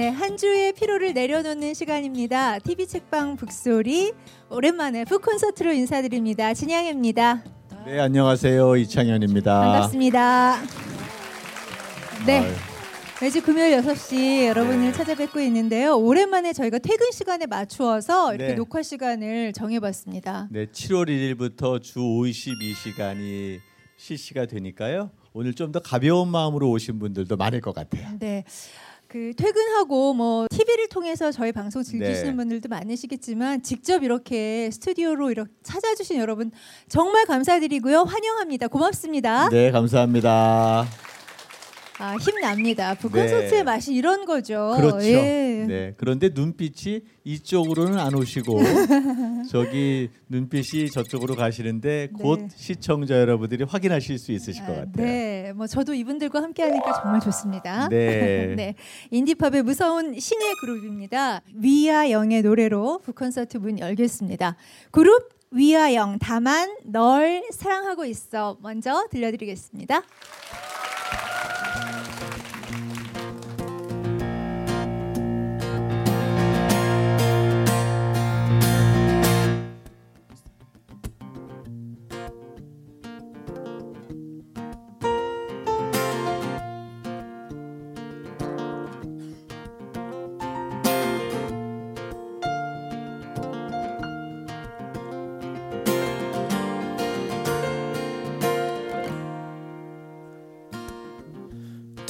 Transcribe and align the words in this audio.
네, 0.00 0.08
한 0.08 0.38
주의 0.38 0.72
피로를 0.72 1.12
내려놓는 1.12 1.74
시간입니다. 1.74 2.58
TV 2.60 2.86
책방 2.86 3.36
북소리 3.36 4.14
오랜만에 4.48 5.04
북 5.04 5.20
콘서트로 5.20 5.74
인사드립니다. 5.74 6.54
진양입니다. 6.54 7.44
네, 7.84 8.00
안녕하세요. 8.00 8.76
이창현입니다. 8.76 9.60
반갑습니다. 9.60 10.62
네. 12.26 12.38
아유, 12.38 12.52
매주 13.20 13.42
금요일 13.42 13.76
6시 13.82 14.46
여러분을 14.46 14.86
네. 14.86 14.92
찾아뵙고 14.92 15.38
있는데요. 15.40 15.98
오랜만에 15.98 16.54
저희가 16.54 16.78
퇴근 16.78 17.10
시간에 17.12 17.44
맞추어서 17.44 18.34
이렇게 18.34 18.52
네. 18.52 18.54
녹화 18.54 18.82
시간을 18.82 19.52
정해봤습니다. 19.52 20.48
네, 20.50 20.64
7월 20.64 21.08
1일부터 21.10 21.82
주 21.82 21.98
52시간이 21.98 23.58
실시가 23.98 24.46
되니까요. 24.46 25.10
오늘 25.34 25.52
좀 25.54 25.72
더 25.72 25.78
가벼운 25.78 26.28
마음으로 26.28 26.70
오신 26.70 26.98
분들도 26.98 27.36
많을 27.36 27.60
것 27.60 27.74
같아요. 27.74 28.08
네. 28.18 28.44
그 29.10 29.32
퇴근하고 29.36 30.14
뭐 30.14 30.46
TV를 30.48 30.88
통해서 30.88 31.32
저희 31.32 31.50
방송 31.50 31.82
즐기시는 31.82 32.30
네. 32.30 32.36
분들도 32.36 32.68
많으시겠지만 32.68 33.60
직접 33.64 34.04
이렇게 34.04 34.70
스튜디오로 34.70 35.32
이렇게 35.32 35.50
찾아주신 35.64 36.16
여러분 36.18 36.52
정말 36.88 37.26
감사드리고요. 37.26 38.02
환영합니다. 38.02 38.68
고맙습니다. 38.68 39.48
네, 39.48 39.72
감사합니다. 39.72 40.86
아, 42.00 42.16
힘납니다. 42.16 42.94
북콘서트의 42.94 43.50
네. 43.50 43.62
맛이 43.62 43.92
이런 43.94 44.24
거죠. 44.24 44.72
그렇죠. 44.76 45.06
예. 45.06 45.66
네, 45.68 45.94
그런데 45.98 46.30
눈빛이 46.32 47.02
이쪽으로는 47.24 47.98
안 47.98 48.14
오시고 48.14 48.58
저기 49.50 50.08
눈빛이 50.30 50.90
저쪽으로 50.90 51.36
가시는데 51.36 52.08
곧 52.18 52.40
네. 52.40 52.48
시청자 52.56 53.20
여러분들이 53.20 53.64
확인하실 53.64 54.18
수 54.18 54.32
있으실 54.32 54.64
것 54.64 54.72
아, 54.72 54.76
같아요. 54.76 55.06
네, 55.06 55.52
뭐 55.54 55.66
저도 55.66 55.92
이분들과 55.92 56.42
함께 56.42 56.62
하니까 56.62 57.02
정말 57.02 57.20
좋습니다. 57.20 57.88
네. 57.88 58.54
네, 58.56 58.74
인디팝의 59.10 59.62
무서운 59.62 60.18
신의 60.18 60.54
그룹입니다. 60.62 61.42
위아영의 61.54 62.42
노래로 62.42 63.00
북콘서트 63.04 63.58
문 63.58 63.78
열겠습니다. 63.78 64.56
그룹 64.90 65.28
위아영 65.52 66.18
다만 66.20 66.76
널 66.84 67.42
사랑하고 67.50 68.04
있어 68.06 68.56
먼저 68.62 69.06
들려드리겠습니다. 69.10 70.02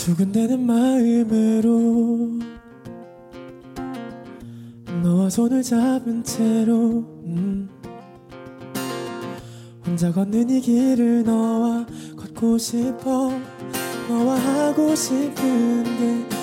두근대는 0.01 0.65
마음으로 0.65 2.39
너와 5.03 5.29
손을 5.29 5.63
잡은 5.63 6.25
채로 6.25 7.05
음. 7.27 7.69
혼자 9.85 10.11
걷는 10.11 10.49
이 10.49 10.61
길을 10.63 11.25
너와 11.25 11.85
걷고 12.17 12.57
싶어 12.57 13.31
너와 14.09 14.37
하고 14.37 14.95
싶은 14.95 15.85
게 15.85 16.40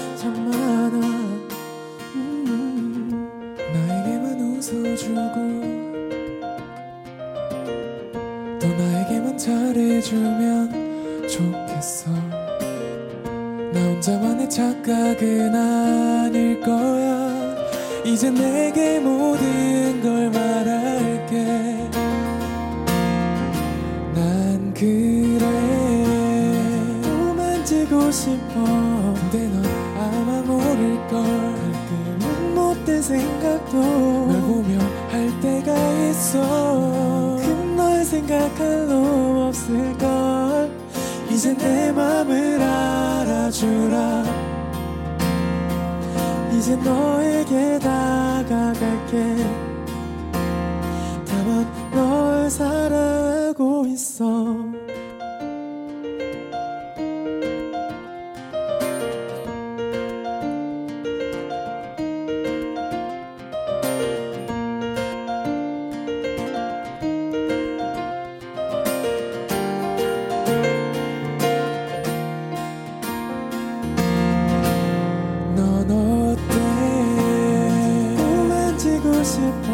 싶어 79.38 79.70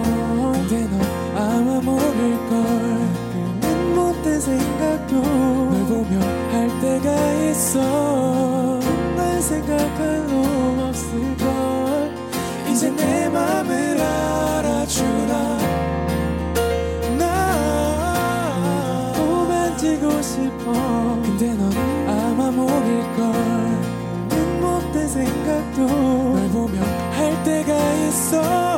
근데 0.51 0.87
넌 0.87 0.99
아마 1.37 1.79
모를걸. 1.79 2.51
가끔은 3.61 3.95
못된 3.95 4.41
생각도 4.41 5.21
널 5.21 5.85
보며 5.85 6.19
할 6.51 6.67
때가 6.81 7.33
있어. 7.49 8.79
날 9.15 9.41
생각할 9.41 10.27
로 10.27 10.87
없을걸. 10.89 11.45
이제 12.71 12.89
내 12.89 13.29
맘을 13.29 14.01
알아주라. 14.01 15.33
나 17.17 19.13
또 19.15 19.45
만지고 19.47 20.21
싶어. 20.21 20.73
근데 21.23 21.53
넌 21.53 21.71
아마 22.09 22.51
모를걸. 22.51 23.43
생각도 25.13 25.85
널 25.85 26.49
보며 26.49 26.81
할 27.11 27.43
때가 27.43 27.93
있어 28.07 28.72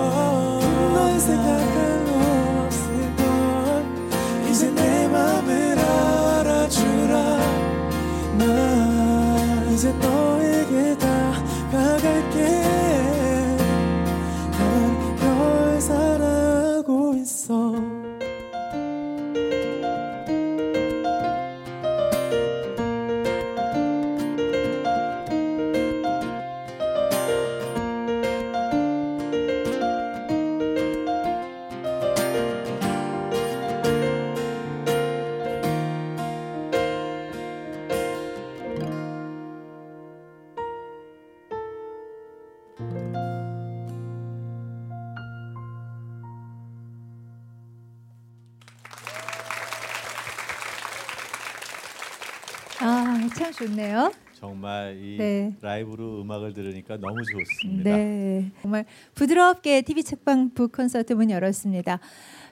정말 54.60 54.98
이 55.04 55.18
네. 55.18 55.54
라이브로 55.62 56.22
음악을 56.22 56.54
들으니까 56.54 56.96
너무 56.96 57.18
좋습니다. 57.24 57.90
네, 57.90 58.50
정말 58.62 58.86
부드럽게 59.14 59.82
TV 59.82 60.02
책방 60.04 60.52
북 60.54 60.72
콘서트 60.72 61.12
문 61.12 61.30
열었습니다. 61.30 62.00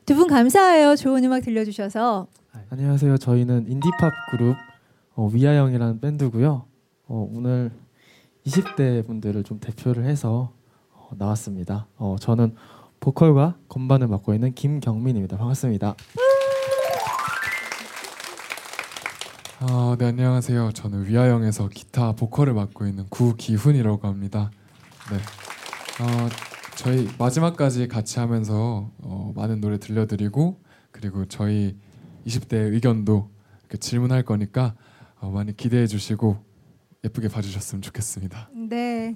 두 0.05 0.15
분 0.15 0.27
감사해요. 0.27 0.97
좋은 0.97 1.23
음악 1.23 1.39
들려주셔서. 1.44 2.27
안녕하세요. 2.69 3.17
저희는 3.17 3.67
인디팝 3.69 4.11
그룹 4.31 4.57
어, 5.15 5.27
위아영이라는 5.27 6.01
밴드고요. 6.01 6.65
어, 7.07 7.29
오늘 7.33 7.71
20대 8.45 9.06
분들을 9.07 9.41
좀 9.44 9.61
대표를 9.61 10.03
해서 10.03 10.51
어, 10.91 11.09
나왔습니다. 11.17 11.88
어, 11.95 12.17
저는 12.19 12.53
보컬과 12.99 13.56
건반을 13.69 14.07
맡고 14.07 14.33
있는 14.33 14.53
김경민입니다. 14.53 15.38
반갑습니다. 15.38 15.95
아, 19.65 19.95
네 19.98 20.07
안녕하세요. 20.07 20.74
저는 20.74 21.07
위아영에서 21.07 21.69
기타 21.69 22.12
보컬을 22.12 22.54
맡고 22.54 22.86
있는 22.86 23.06
구기훈이라고 23.10 24.10
합니다. 24.10 24.51
네, 25.10 25.15
어, 26.04 26.30
저희 26.75 27.07
마지막까지 27.18 27.88
같이 27.88 28.19
하면서 28.19 28.92
어, 28.98 29.31
많은 29.33 29.62
노래 29.62 29.80
들려드리고 29.80 30.62
그리고 30.92 31.24
저희 31.27 31.77
20대 32.27 32.74
의견도 32.74 33.30
이렇게 33.62 33.77
질문할 33.77 34.24
거니까 34.24 34.75
어, 35.21 35.30
많이 35.30 35.56
기대해 35.56 35.88
주시고 35.88 36.44
예쁘게 37.06 37.30
봐주셨으면 37.30 37.81
좋겠습니다. 37.83 38.50
네. 38.69 39.16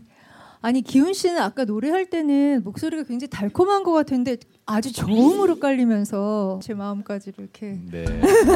아니 0.61 0.81
기훈 0.81 1.13
씨는 1.13 1.39
아까 1.39 1.65
노래할 1.65 2.07
때는 2.07 2.63
목소리가 2.63 3.03
굉장히 3.03 3.29
달콤한 3.29 3.83
것 3.83 3.91
같은데 3.91 4.37
아주 4.65 4.91
저음으로 4.91 5.59
깔리면서 5.59 6.59
제 6.63 6.73
마음까지 6.73 7.33
이렇게 7.37 7.79
네. 7.91 8.05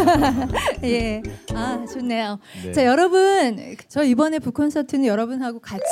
예. 0.83 1.23
아, 1.53 1.85
좋네요. 1.85 2.39
네. 2.63 2.71
자, 2.73 2.85
여러분, 2.85 3.57
저 3.87 4.03
이번에 4.03 4.39
북콘서트는 4.39 5.05
여러분하고 5.05 5.59
같이 5.59 5.83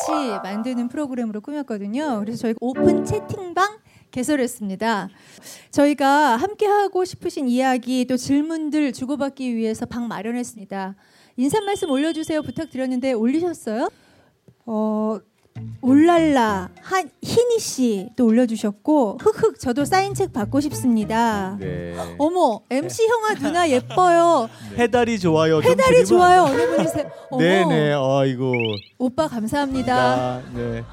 만드는 0.43 0.89
프로그램으로 0.89 1.41
꾸몄거든요. 1.41 2.19
그래서 2.19 2.39
저희가 2.39 2.57
오픈 2.61 3.05
채팅방 3.05 3.77
개설했습니다. 4.11 5.09
저희가 5.71 6.35
함께 6.35 6.65
하고 6.65 7.05
싶으신 7.05 7.47
이야기 7.47 8.05
또 8.05 8.17
질문들 8.17 8.91
주고받기 8.93 9.55
위해서 9.55 9.85
방 9.85 10.07
마련했습니다. 10.07 10.95
인사 11.37 11.61
말씀 11.61 11.89
올려주세요 11.89 12.41
부탁드렸는데 12.41 13.13
올리셨어요? 13.13 13.89
어, 14.65 15.19
올랄라 15.81 16.69
한 16.81 17.09
희니 17.21 17.59
씨또 17.59 18.25
올려주셨고 18.25 19.17
흑흑 19.21 19.59
저도 19.59 19.85
사인 19.85 20.13
책 20.13 20.31
받고 20.33 20.59
싶습니다. 20.61 21.57
네. 21.59 21.95
어머 22.17 22.61
MC 22.69 23.07
형아 23.07 23.35
누나 23.35 23.69
예뻐요. 23.69 24.49
해달이 24.77 25.19
좋아요. 25.19 25.61
좀 25.61 25.71
해달이 25.71 25.87
드리면 25.87 26.05
좋아요 26.05 26.43
안 26.43 26.53
어느 26.53 26.67
분이세요? 26.75 27.11
어머 27.31 27.41
돼? 27.41 27.65
네네. 27.65 27.93
어이고. 27.93 28.53
오빠 28.97 29.27
감사합니다. 29.27 29.95
나, 29.95 30.41
네. 30.53 30.83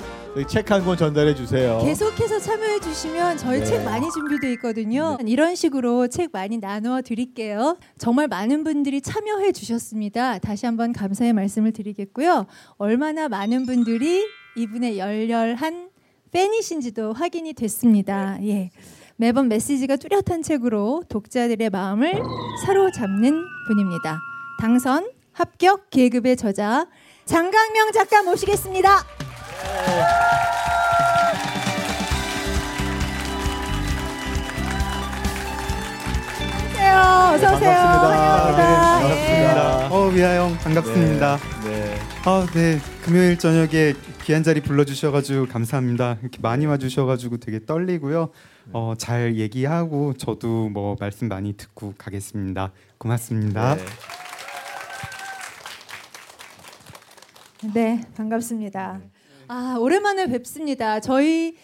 책 0.44 0.70
한 0.70 0.84
권 0.84 0.96
전달해 0.96 1.34
주세요. 1.34 1.78
계속해서 1.82 2.38
참여해 2.40 2.80
주시면 2.80 3.38
저희 3.38 3.60
네. 3.60 3.64
책 3.64 3.84
많이 3.84 4.06
준비되어 4.10 4.50
있거든요. 4.52 5.16
이런 5.24 5.54
식으로 5.54 6.08
책 6.08 6.30
많이 6.32 6.58
나누어 6.58 7.00
드릴게요. 7.00 7.78
정말 7.96 8.28
많은 8.28 8.62
분들이 8.64 9.00
참여해 9.00 9.52
주셨습니다. 9.52 10.38
다시 10.38 10.66
한번 10.66 10.92
감사의 10.92 11.32
말씀을 11.32 11.72
드리겠고요. 11.72 12.46
얼마나 12.76 13.28
많은 13.28 13.64
분들이 13.64 14.24
이분의 14.56 14.98
열렬한 14.98 15.88
팬이신지도 16.32 17.14
확인이 17.14 17.54
됐습니다. 17.54 18.38
예. 18.42 18.70
매번 19.16 19.48
메시지가 19.48 19.96
뚜렷한 19.96 20.42
책으로 20.42 21.02
독자들의 21.08 21.70
마음을 21.70 22.12
사로잡는 22.66 23.42
분입니다. 23.68 24.20
당선 24.60 25.10
합격 25.32 25.88
계급의 25.88 26.36
저자 26.36 26.86
장강명 27.24 27.92
작가 27.92 28.22
모시겠습니다. 28.22 29.04
안녕하세요. 36.08 37.34
어서 37.34 37.54
오세요. 37.56 37.70
환영합니다. 37.70 38.56
네, 38.56 39.12
예. 39.12 39.54
반갑습니다. 39.54 39.88
어 39.94 40.06
위아영 40.08 40.58
반갑습니다. 40.58 41.38
네. 41.64 41.98
아 42.24 42.46
네 42.54 42.78
금요일 43.04 43.38
저녁에 43.38 43.94
귀한 44.24 44.42
자리 44.42 44.60
불러주셔가지고 44.60 45.46
감사합니다. 45.46 46.18
이렇게 46.22 46.38
많이 46.40 46.66
와주셔가지고 46.66 47.38
되게 47.38 47.64
떨리고요. 47.64 48.30
어 48.72 48.94
잘 48.98 49.36
얘기하고 49.36 50.14
저도 50.14 50.68
뭐 50.70 50.96
말씀 50.98 51.28
많이 51.28 51.52
듣고 51.56 51.94
가겠습니다. 51.98 52.72
고맙습니다. 52.98 53.76
네. 53.76 53.84
네, 57.74 58.00
반갑습니다. 58.16 59.00
아, 59.48 59.76
오랜만에 59.78 60.26
뵙습니다. 60.26 61.00
저희 61.00 61.56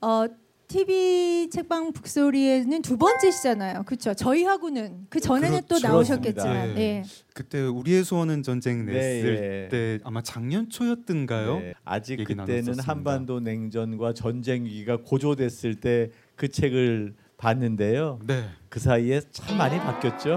어, 0.00 0.26
TV 0.66 1.50
책방 1.50 1.92
북소리에는 1.92 2.82
두 2.82 2.96
번째시잖아요. 2.96 3.82
그렇죠? 3.84 4.14
저희하고는 4.14 5.06
그 5.10 5.20
전에는 5.20 5.60
또 5.68 5.76
그렇죠. 5.76 5.88
나오셨겠지만. 5.88 6.52
그렇습니다. 6.52 6.80
예. 6.80 7.02
그때 7.34 7.60
우리의 7.62 8.02
소원은 8.04 8.42
전쟁 8.42 8.86
네, 8.86 8.92
냈을 8.92 9.64
예. 9.64 9.68
때 9.68 9.98
아마 10.04 10.22
작년 10.22 10.68
초였던가요? 10.70 11.58
네. 11.58 11.74
아직 11.84 12.14
얘기 12.20 12.24
그때는 12.34 12.46
나눴었습니다. 12.46 12.82
한반도 12.90 13.40
냉전과 13.40 14.14
전쟁 14.14 14.64
위기가 14.64 14.96
고조됐을 14.98 15.76
때 15.76 16.10
그 16.36 16.48
책을 16.48 17.14
봤는데요. 17.36 18.18
네 18.26 18.44
그 18.68 18.80
사이에 18.80 19.20
참 19.30 19.56
많이 19.56 19.78
바뀌었죠. 19.78 20.36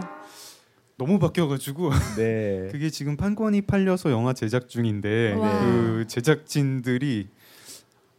너무 0.97 1.19
바뀌어가지고 1.19 1.91
네. 2.17 2.69
그게 2.71 2.89
지금 2.89 3.17
판권이 3.17 3.61
팔려서 3.61 4.11
영화 4.11 4.33
제작 4.33 4.67
중인데 4.67 5.33
와. 5.33 5.59
그 5.59 6.05
제작진들이 6.07 7.27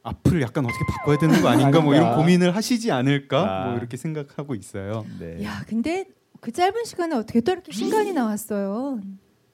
앞을 0.05 0.41
약간 0.41 0.65
어떻게 0.65 0.79
바꿔야 0.89 1.19
되는 1.19 1.43
거 1.43 1.49
아닌가 1.49 1.81
뭐 1.81 1.95
이런. 1.95 2.17
고민을 2.17 2.55
하시지 2.55 2.93
않을까 2.93 3.41
아. 3.43 3.67
뭐 3.67 3.79
이렇게 3.79 3.97
생각하고 3.97 4.55
있어요. 4.55 5.05
네. 5.19 5.45
야, 5.45 5.65
근데 5.67 6.07
그 6.41 6.53
짧은 6.53 6.85
시간에 6.85 7.17
어떻게 7.17 7.41
또 7.41 7.53
이렇게 7.53 7.73
신간이 7.73 8.13
나왔어요? 8.13 9.01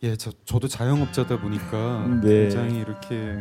예, 0.02 0.16
저 0.16 0.31
저도 0.45 0.69
자영업자다 0.69 1.40
보니까 1.40 2.21
네. 2.23 2.43
굉장히 2.43 2.78
이렇게 2.78 3.37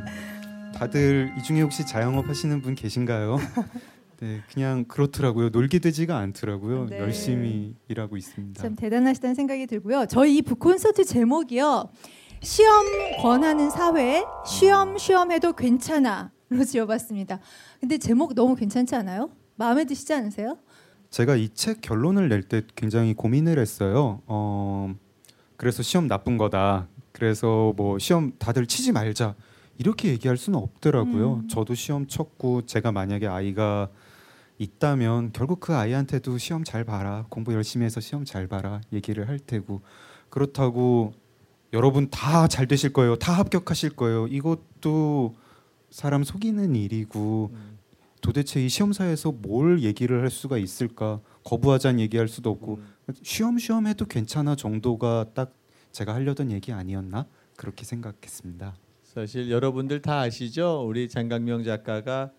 다들 0.74 1.34
이 1.38 1.44
중에 1.44 1.62
혹시 1.62 1.86
자영업 1.86 2.30
하시는 2.30 2.62
분 2.62 2.74
계신가요? 2.74 3.38
네, 4.20 4.42
그냥 4.54 4.86
그렇더라고요. 4.86 5.50
놀게 5.50 5.80
되지가 5.80 6.18
않더라고요. 6.18 6.88
네. 6.90 7.00
열심히 7.00 7.76
일하고 7.88 8.18
있습니다. 8.18 8.62
참 8.62 8.76
대단하시다는 8.76 9.36
생각이 9.36 9.68
들고요. 9.68 10.06
저희 10.10 10.38
이 10.38 10.42
북콘서트 10.42 11.04
제목이요. 11.04 11.90
시험 12.42 12.86
권하는 13.22 13.70
사회, 13.70 14.24
쉬엄 14.46 14.98
쉬엄해도 14.98 15.54
괜찮아로 15.54 16.30
지어봤습니다. 16.68 17.40
근데 17.80 17.98
제목 17.98 18.34
너무 18.36 18.56
괜찮지 18.56 18.96
않아요? 18.96 19.30
마음에 19.56 19.86
드시지 19.86 20.14
않으세요? 20.14 20.58
제가 21.10 21.36
이 21.36 21.50
책 21.54 21.82
결론을 21.82 22.28
낼 22.30 22.42
때 22.44 22.64
굉장히 22.76 23.14
고민을 23.14 23.60
했어요. 23.60 24.22
어, 24.26 24.94
그래서 25.58 25.84
시험 25.84 26.08
나쁜 26.08 26.38
거다. 26.38 26.88
그래서 27.12 27.74
뭐 27.78 28.00
시험 28.00 28.34
다들 28.40 28.66
치지 28.66 28.92
말자. 28.92 29.36
이렇게 29.78 30.10
얘기할 30.10 30.38
수는 30.38 30.60
없더라고요. 30.60 31.34
음. 31.44 31.48
저도 31.48 31.74
시험 31.76 32.08
쳤고 32.08 32.66
제가 32.66 32.92
만약에 32.92 33.28
아이가 33.28 33.90
있다면 34.58 35.32
결국 35.34 35.60
그 35.60 35.74
아이한테도 35.76 36.38
시험 36.38 36.64
잘 36.64 36.84
봐라. 36.84 37.26
공부 37.30 37.54
열심히 37.54 37.86
해서 37.86 38.00
시험 38.00 38.26
잘 38.26 38.48
봐라. 38.48 38.82
얘기를 38.92 39.28
할 39.28 39.40
테고. 39.40 39.82
그렇다고 40.30 41.14
여러분 41.74 42.10
다 42.10 42.48
잘 42.48 42.68
되실 42.68 42.94
거예요. 42.94 43.16
다 43.16 43.34
합격하실 43.34 43.92
거예요. 43.96 44.28
이것도 44.28 45.36
사람 45.90 46.24
속이는 46.24 46.76
일이고 46.76 47.50
음. 47.54 47.78
도대체 48.22 48.64
이 48.64 48.70
시험사에서 48.70 49.32
뭘 49.32 49.82
얘기를 49.84 50.22
할 50.22 50.30
수가 50.30 50.58
있을까? 50.58 51.20
거부하자는 51.44 52.00
얘기할 52.00 52.28
수도 52.28 52.52
없고 52.52 52.76
음. 52.76 53.14
쉬엄쉬엄 53.22 53.88
해도 53.88 54.06
괜찮아 54.06 54.56
정도가 54.56 55.26
딱 55.34 55.54
제가 55.92 56.14
하려던 56.16 56.52
얘기 56.52 56.72
아니었나 56.72 57.26
그렇게 57.58 57.84
생각했습니다. 57.86 58.76
사실 59.04 59.52
여러분들 59.52 60.02
다 60.02 60.22
아시죠? 60.22 60.84
우리 60.88 61.10
장강명 61.10 61.64
작가가 61.64 62.32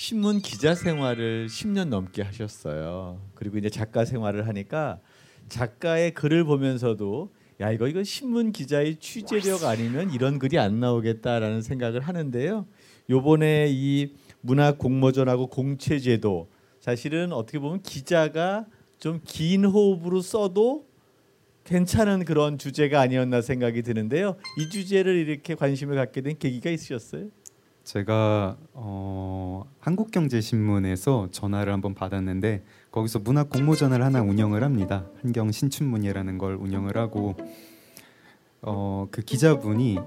신문 0.00 0.38
기자 0.38 0.76
생활을 0.76 1.48
10년 1.48 1.88
넘게 1.88 2.22
하셨어요. 2.22 3.20
그리고 3.34 3.58
이제 3.58 3.68
작가 3.68 4.04
생활을 4.04 4.46
하니까 4.46 5.00
작가의 5.48 6.14
글을 6.14 6.44
보면서도 6.44 7.32
야 7.60 7.72
이거 7.72 7.88
이거 7.88 8.04
신문 8.04 8.52
기자의 8.52 9.00
취재력 9.00 9.64
아니면 9.64 10.12
이런 10.12 10.38
글이 10.38 10.56
안 10.56 10.78
나오겠다라는 10.78 11.62
생각을 11.62 12.00
하는데요. 12.02 12.68
요번에 13.10 13.66
이 13.70 14.14
문학 14.40 14.78
공모전하고 14.78 15.48
공채제도 15.48 16.48
사실은 16.78 17.32
어떻게 17.32 17.58
보면 17.58 17.82
기자가 17.82 18.66
좀 19.00 19.20
긴 19.24 19.64
호흡으로 19.64 20.20
써도 20.20 20.86
괜찮은 21.64 22.24
그런 22.24 22.56
주제가 22.56 23.00
아니었나 23.00 23.40
생각이 23.40 23.82
드는데요. 23.82 24.36
이 24.60 24.70
주제를 24.70 25.16
이렇게 25.16 25.56
관심을 25.56 25.96
갖게 25.96 26.20
된 26.20 26.38
계기가 26.38 26.70
있으셨어요? 26.70 27.30
제가 27.88 28.58
어, 28.74 29.64
한국경제신문에서 29.80 31.28
전화를 31.30 31.72
한번 31.72 31.94
받았는데 31.94 32.62
거기서 32.90 33.20
문학 33.20 33.48
공모전을 33.48 34.04
하나 34.04 34.20
운영을 34.20 34.62
합니다. 34.62 35.06
한경 35.22 35.50
신춘문예라는 35.50 36.36
걸 36.36 36.56
운영을 36.56 36.98
하고 36.98 37.34
어, 38.60 39.08
그 39.10 39.22
기자분이 39.22 39.98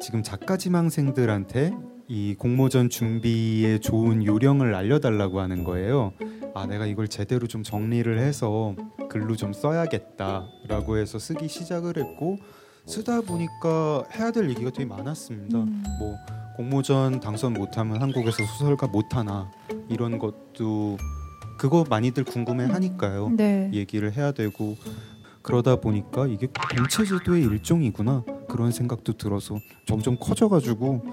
지금 0.00 0.24
작가 0.24 0.56
지망생들한테 0.56 1.70
이 2.08 2.34
공모전 2.36 2.90
준비에 2.90 3.78
좋은 3.78 4.24
요령을 4.24 4.74
알려달라고 4.74 5.38
하는 5.38 5.62
거예요. 5.62 6.12
아, 6.54 6.66
내가 6.66 6.86
이걸 6.86 7.06
제대로 7.06 7.46
좀 7.46 7.62
정리를 7.62 8.18
해서 8.18 8.74
글로 9.08 9.36
좀 9.36 9.52
써야겠다라고 9.52 10.96
해서 10.96 11.20
쓰기 11.20 11.46
시작을 11.46 11.98
했고 11.98 12.38
쓰다 12.84 13.20
보니까 13.20 14.02
해야 14.12 14.32
될 14.32 14.50
얘기가 14.50 14.70
되게 14.70 14.86
많았습니다. 14.86 15.58
음. 15.58 15.84
뭐 16.00 16.16
공모전 16.56 17.20
당선 17.20 17.52
못하면 17.52 18.00
한국에서 18.00 18.44
소설가 18.44 18.86
못하나 18.86 19.50
이런 19.88 20.18
것도 20.18 20.96
그거 21.58 21.84
많이들 21.88 22.24
궁금해 22.24 22.64
하니까요. 22.64 23.30
네. 23.36 23.70
얘기를 23.72 24.12
해야 24.16 24.32
되고 24.32 24.76
그러다 25.42 25.76
보니까 25.76 26.26
이게 26.26 26.48
공체제도의 26.76 27.42
일종이구나 27.44 28.24
그런 28.48 28.72
생각도 28.72 29.12
들어서 29.12 29.58
점점 29.86 30.16
커져가지고 30.18 31.04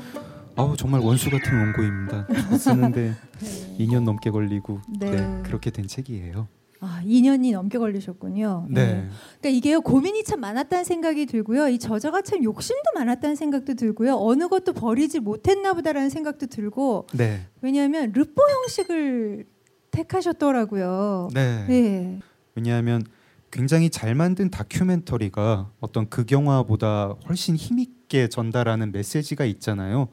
아우 0.55 0.77
정말 0.77 1.01
원수 1.01 1.29
같은 1.29 1.51
원고입니다. 1.59 2.27
쓰는데 2.57 3.13
2년 3.79 4.03
넘게 4.03 4.31
걸리고 4.31 4.79
네. 4.99 5.11
네. 5.11 5.41
그렇게 5.43 5.71
된 5.71 5.87
책이에요. 5.87 6.47
아, 6.83 7.01
2년이 7.05 7.53
넘게 7.53 7.77
걸리셨군요. 7.77 8.67
네. 8.69 9.07
그러니까 9.39 9.49
이게요 9.49 9.81
고민이 9.81 10.23
참 10.25 10.41
많았다는 10.41 10.83
생각이 10.83 11.25
들고요. 11.25 11.69
이 11.69 11.79
저자가 11.79 12.21
참 12.21 12.43
욕심도 12.43 12.81
많았다는 12.95 13.35
생각도 13.37 13.75
들고요. 13.75 14.17
어느 14.17 14.49
것도 14.49 14.73
버리지 14.73 15.21
못했나 15.21 15.73
보다라는 15.73 16.09
생각도 16.09 16.47
들고 16.47 17.07
네. 17.13 17.47
왜냐하면 17.61 18.11
르포 18.11 18.41
형식을 18.41 19.45
택하셨더라고요. 19.91 21.29
네. 21.33 21.65
네. 21.67 22.19
왜냐하면 22.55 23.03
굉장히 23.49 23.89
잘 23.89 24.13
만든 24.13 24.49
다큐멘터리가 24.49 25.71
어떤 25.79 26.09
극영화보다 26.09 27.15
훨씬 27.29 27.55
힘있게 27.55 28.27
전달하는 28.27 28.91
메시지가 28.91 29.45
있잖아요. 29.45 30.09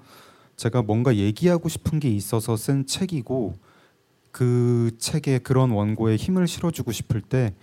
제가 0.56 0.82
뭔가 0.82 1.16
얘기하고 1.16 1.68
싶은 1.68 1.98
게 2.00 2.10
있어서 2.10 2.56
쓴 2.56 2.86
책이고 2.86 3.54
그 4.30 4.90
책에 4.98 5.38
그런 5.38 5.70
원고에 5.70 6.16
힘을 6.16 6.46
실어주고 6.46 6.92
싶을 6.92 7.20
때 7.20 7.54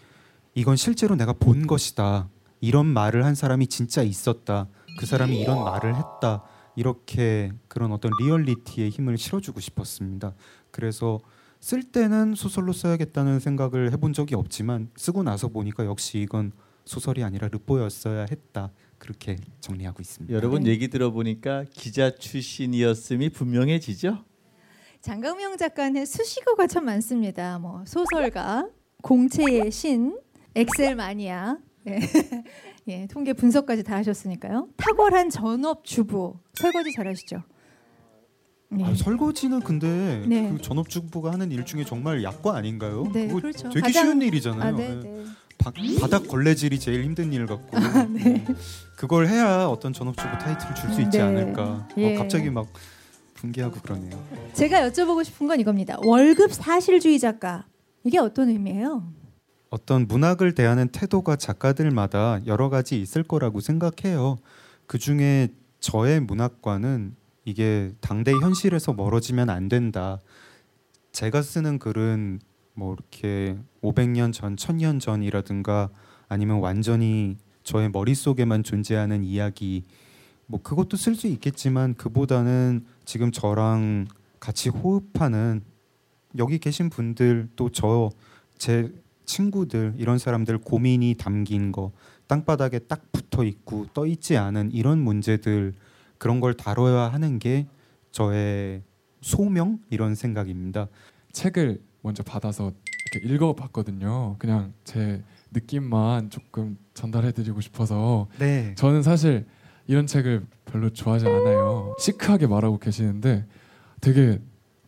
이건 0.54 0.76
실제로 0.76 1.16
내가 1.16 1.34
본 1.34 1.68
것이다. 1.68 2.30
이런 2.62 2.86
말을 2.86 3.26
한 3.26 3.36
사람이 3.36 3.68
진짜 3.68 4.02
있었다. 4.02 4.68
그 5.00 5.06
사람이 5.06 5.40
이런 5.40 5.64
말을 5.64 5.96
했다. 5.96 6.44
이렇게 6.76 7.52
그런 7.68 7.92
어떤 7.92 8.12
리얼리티에 8.20 8.90
힘을 8.90 9.18
실어주고 9.18 9.60
싶었습니다. 9.60 10.34
그래서 10.72 11.20
쓸 11.60 11.84
때는 11.84 12.36
소설로 12.36 12.74
써야겠다는 12.74 13.40
생각을 13.40 13.92
해본 13.92 14.14
적이 14.14 14.36
없지만 14.36 14.90
쓰고 14.96 15.24
나서 15.24 15.48
보니까 15.48 15.86
역시 15.86 16.20
이건 16.20 16.52
소설이 16.86 17.24
아니라 17.24 17.48
르뽀였어야 17.48 18.26
했다. 18.30 18.72
그렇게 18.98 19.38
정리하고 19.60 20.02
있습니다. 20.02 20.34
여러분 20.34 20.64
네. 20.64 20.72
얘기 20.72 20.88
들어보니까 20.88 21.66
기자 21.72 22.12
출신이었음이 22.12 23.30
분명해지죠. 23.30 24.24
장강명 25.01 25.58
작가는 25.58 26.06
수식어가 26.06 26.68
참 26.68 26.86
많습니다. 26.86 27.60
뭐 27.60 27.84
소설가, 27.86 28.68
공채의 29.01 29.72
신, 29.72 30.18
엑셀 30.56 30.96
마니아, 30.96 31.58
예, 31.88 32.00
예, 32.88 33.08
통계 33.08 33.34
분석까지 33.34 33.84
다 33.84 33.96
하셨으니까요. 33.98 34.70
탁월한 34.77 35.30
전업 35.30 35.86
주부, 35.86 36.36
설거지 36.56 36.92
잘하시죠? 36.96 37.44
예. 38.80 38.84
아, 38.84 38.94
설거지는 38.96 39.62
근데 39.62 40.25
네. 40.27 40.50
그 40.51 40.62
전업주부가 40.62 41.32
하는 41.32 41.51
일 41.51 41.63
중에 41.66 41.86
정말 41.86 42.22
약과 42.24 42.58
아닌가요? 42.58 43.10
네, 43.13 43.27
그렇죠. 43.27 43.70
되게 43.70 43.80
가장- 43.82 44.04
쉬운 44.06 44.22
아, 44.22 44.25
일이잖아요. 44.25 44.75
네, 44.75 44.89
네. 44.89 44.96
네. 45.04 45.24
바, 45.58 45.72
바닥 46.01 46.27
걸레질이 46.27 46.80
제일 46.80 47.04
힘든 47.04 47.32
일 47.34 47.46
같고 47.48 47.80
네. 48.10 48.46
그걸 48.98 49.27
해야 49.27 49.66
어떤 49.68 49.92
전업주부 49.94 50.38
타이틀을 50.38 50.75
줄 50.75 50.94
수 50.94 51.01
있지 51.01 51.18
네. 51.18 51.24
않을까. 51.24 51.88
예. 51.98 52.16
어, 52.16 52.20
갑자기 52.20 52.50
막 52.50 52.68
분개하고 53.38 53.79
그러네요. 53.82 54.22
제가 54.53 54.89
여쭤보고 54.89 55.24
싶은 55.24 55.48
건 55.48 55.60
이겁니다. 55.60 55.98
월급 56.03 56.51
사실주의 56.51 57.17
작가 57.20 57.65
이게 58.03 58.17
어떤 58.17 58.50
의미예요? 58.50 59.03
어떤 59.70 60.08
문학을 60.08 60.56
대하는 60.56 60.88
태도가 60.89 61.36
작가들마다 61.36 62.39
여러 62.46 62.70
가지 62.70 63.00
있을 63.01 63.24
거라고 63.24 63.60
생각해요. 63.60 64.38
그 64.86 64.98
중에 64.98 65.50
저의 65.79 66.20
문학과는 66.22 67.15
이게 67.46 67.94
당대 68.01 68.32
현실에서 68.32 68.94
멀어지면 68.94 69.50
안 69.50 69.70
된다. 69.70 70.20
제가 71.12 71.41
쓰는 71.41 71.79
글은 71.79 72.39
뭐 72.74 72.94
이렇게 72.94 73.58
500년 73.82 74.34
전, 74.34 74.56
1000년 74.56 75.00
전이라든가 75.00 75.89
아니면 76.29 76.60
완전히 76.60 77.38
저의 77.63 77.89
머릿속에만 77.89 78.63
존재하는 78.63 79.24
이야기 79.24 79.84
뭐 80.46 80.62
그것도 80.62 80.96
쓸 80.96 81.15
수 81.15 81.27
있겠지만 81.27 81.96
그보다는 81.96 82.86
지금 83.08 83.32
저랑 83.32 84.06
같이 84.40 84.68
호흡하는 84.70 85.62
여기 86.38 86.60
계신 86.60 86.90
분들 86.90 87.50
또 87.56 87.70
저 87.70 88.12
제 88.58 88.92
친구들 89.26 89.94
이런 89.98 90.18
사람들 90.18 90.58
고민이 90.58 91.16
담긴 91.16 91.72
거 91.72 91.92
땅바닥에 92.28 92.80
딱 92.80 93.12
붙어 93.12 93.44
있고 93.44 93.86
떠 93.94 94.06
있지 94.08 94.36
않은 94.36 94.72
이런 94.72 95.00
문제들 95.00 95.74
그런 96.18 96.40
걸 96.40 96.54
다뤄야 96.56 97.12
하는 97.14 97.38
게 97.40 97.68
저의 98.12 98.82
소명 99.22 99.80
이런 99.90 100.16
생각입니다. 100.16 100.88
책을 101.34 101.82
먼저 102.02 102.24
받아서 102.24 102.72
이렇게 103.14 103.34
읽어봤거든요. 103.34 104.38
그냥 104.40 104.74
제 104.84 105.24
느낌만 105.52 106.30
조금 106.32 106.78
전달해드리고 106.94 107.62
싶어서 107.62 108.28
네. 108.40 108.74
저는 108.76 109.04
사실 109.04 109.46
이런 109.88 110.06
책을 110.06 110.46
별로 110.65 110.89
좋아하지 110.89 111.25
않아요. 111.25 111.96
시크하게 112.00 112.48
말하고 112.48 112.77
계시는데 112.77 113.46
되게 114.01 114.39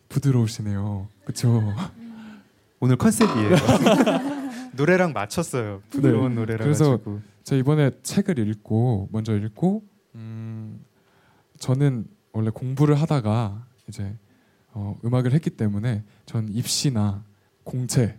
부드러우시네요. 0.08 1.08
그렇죠? 1.24 1.62
오늘 2.80 2.96
컨셉이에요. 2.96 3.56
노래랑 4.76 5.12
맞췄어요. 5.12 5.82
부드러운 5.90 6.30
네. 6.30 6.34
노래라 6.36 6.64
그래서 6.64 6.92
가지고. 6.92 7.20
제가 7.44 7.58
이번에 7.58 7.90
책을 8.02 8.38
읽고 8.38 9.08
먼저 9.10 9.36
읽고 9.36 9.82
음, 10.14 10.84
저는 11.58 12.06
원래 12.32 12.50
공부를 12.50 12.94
하다가 12.94 13.66
이제 13.88 14.16
어, 14.72 14.96
음악을 15.04 15.32
했기 15.32 15.50
때문에 15.50 16.04
전 16.26 16.48
입시나 16.48 17.24
공채 17.64 18.18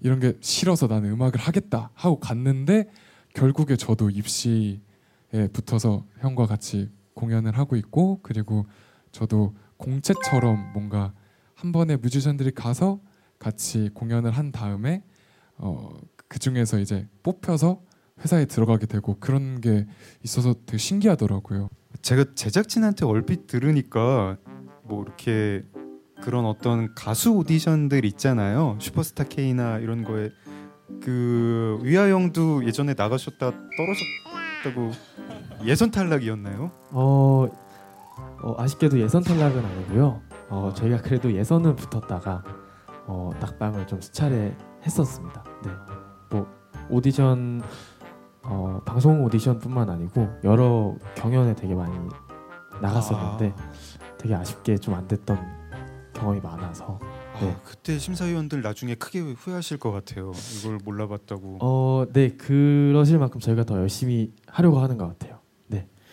이런 0.00 0.18
게 0.20 0.36
싫어서 0.40 0.86
나는 0.86 1.10
음악을 1.10 1.38
하겠다 1.40 1.90
하고 1.94 2.18
갔는데 2.18 2.88
결국에 3.34 3.76
저도 3.76 4.10
입시 4.10 4.80
에 5.32 5.46
붙어서 5.48 6.06
형과 6.18 6.46
같이 6.46 6.90
공연을 7.14 7.56
하고 7.56 7.76
있고 7.76 8.20
그리고 8.22 8.66
저도 9.12 9.54
공채처럼 9.76 10.72
뭔가 10.72 11.12
한 11.54 11.72
번에 11.72 11.96
뮤지션들이 11.96 12.50
가서 12.50 13.00
같이 13.38 13.90
공연을 13.94 14.32
한 14.32 14.50
다음에 14.50 15.04
어, 15.56 15.90
그 16.28 16.38
중에서 16.38 16.78
이제 16.78 17.08
뽑혀서 17.22 17.82
회사에 18.22 18.44
들어가게 18.44 18.86
되고 18.86 19.16
그런 19.18 19.60
게 19.60 19.86
있어서 20.22 20.54
되게 20.66 20.78
신기하더라고요. 20.78 21.68
제가 22.02 22.24
제작진한테 22.34 23.06
얼핏 23.06 23.46
들으니까 23.46 24.36
뭐 24.84 25.02
이렇게 25.02 25.62
그런 26.22 26.44
어떤 26.44 26.94
가수 26.94 27.30
오디션들 27.32 28.04
있잖아요. 28.04 28.78
슈퍼스타 28.80 29.24
K나 29.24 29.78
이런 29.78 30.04
거에 30.04 30.30
그 31.02 31.78
위아영도 31.82 32.66
예전에 32.66 32.94
나가셨다 32.94 33.38
떨어졌 33.38 33.70
다고 34.62 34.90
예선 35.64 35.90
탈락이었나요? 35.90 36.70
어, 36.90 37.46
어, 38.42 38.54
아쉽게도 38.58 38.98
예선 39.00 39.22
탈락은 39.22 39.64
아니고요. 39.64 40.20
어, 40.48 40.72
저희가 40.74 40.98
그래도 40.98 41.32
예선은 41.32 41.76
붙었다가 41.76 42.42
어, 43.06 43.30
낙방을 43.40 43.86
좀 43.86 44.00
수차례 44.00 44.56
했었습니다. 44.84 45.44
네, 45.64 45.70
뭐 46.30 46.46
오디션 46.90 47.62
어, 48.42 48.80
방송 48.84 49.24
오디션뿐만 49.24 49.88
아니고 49.90 50.28
여러 50.44 50.94
경연에 51.14 51.54
되게 51.54 51.74
많이 51.74 51.96
나갔었는데 52.80 53.54
되게 54.18 54.34
아쉽게 54.34 54.76
좀 54.78 54.94
안 54.94 55.06
됐던 55.06 55.38
경험이 56.14 56.40
많아서 56.40 56.98
아, 57.02 57.19
네. 57.40 57.56
그때 57.64 57.98
심사위원들 57.98 58.62
나중에 58.62 58.94
크게 58.94 59.20
후회하실 59.20 59.78
것 59.78 59.90
같아요. 59.92 60.32
이걸 60.58 60.78
몰라봤다고. 60.84 61.58
어, 61.60 62.06
네 62.12 62.30
그러실 62.36 63.18
만큼 63.18 63.40
저희가 63.40 63.64
더 63.64 63.76
열심히 63.78 64.32
하려고 64.46 64.78
하는 64.80 64.96
것 64.98 65.06
같아요. 65.08 65.38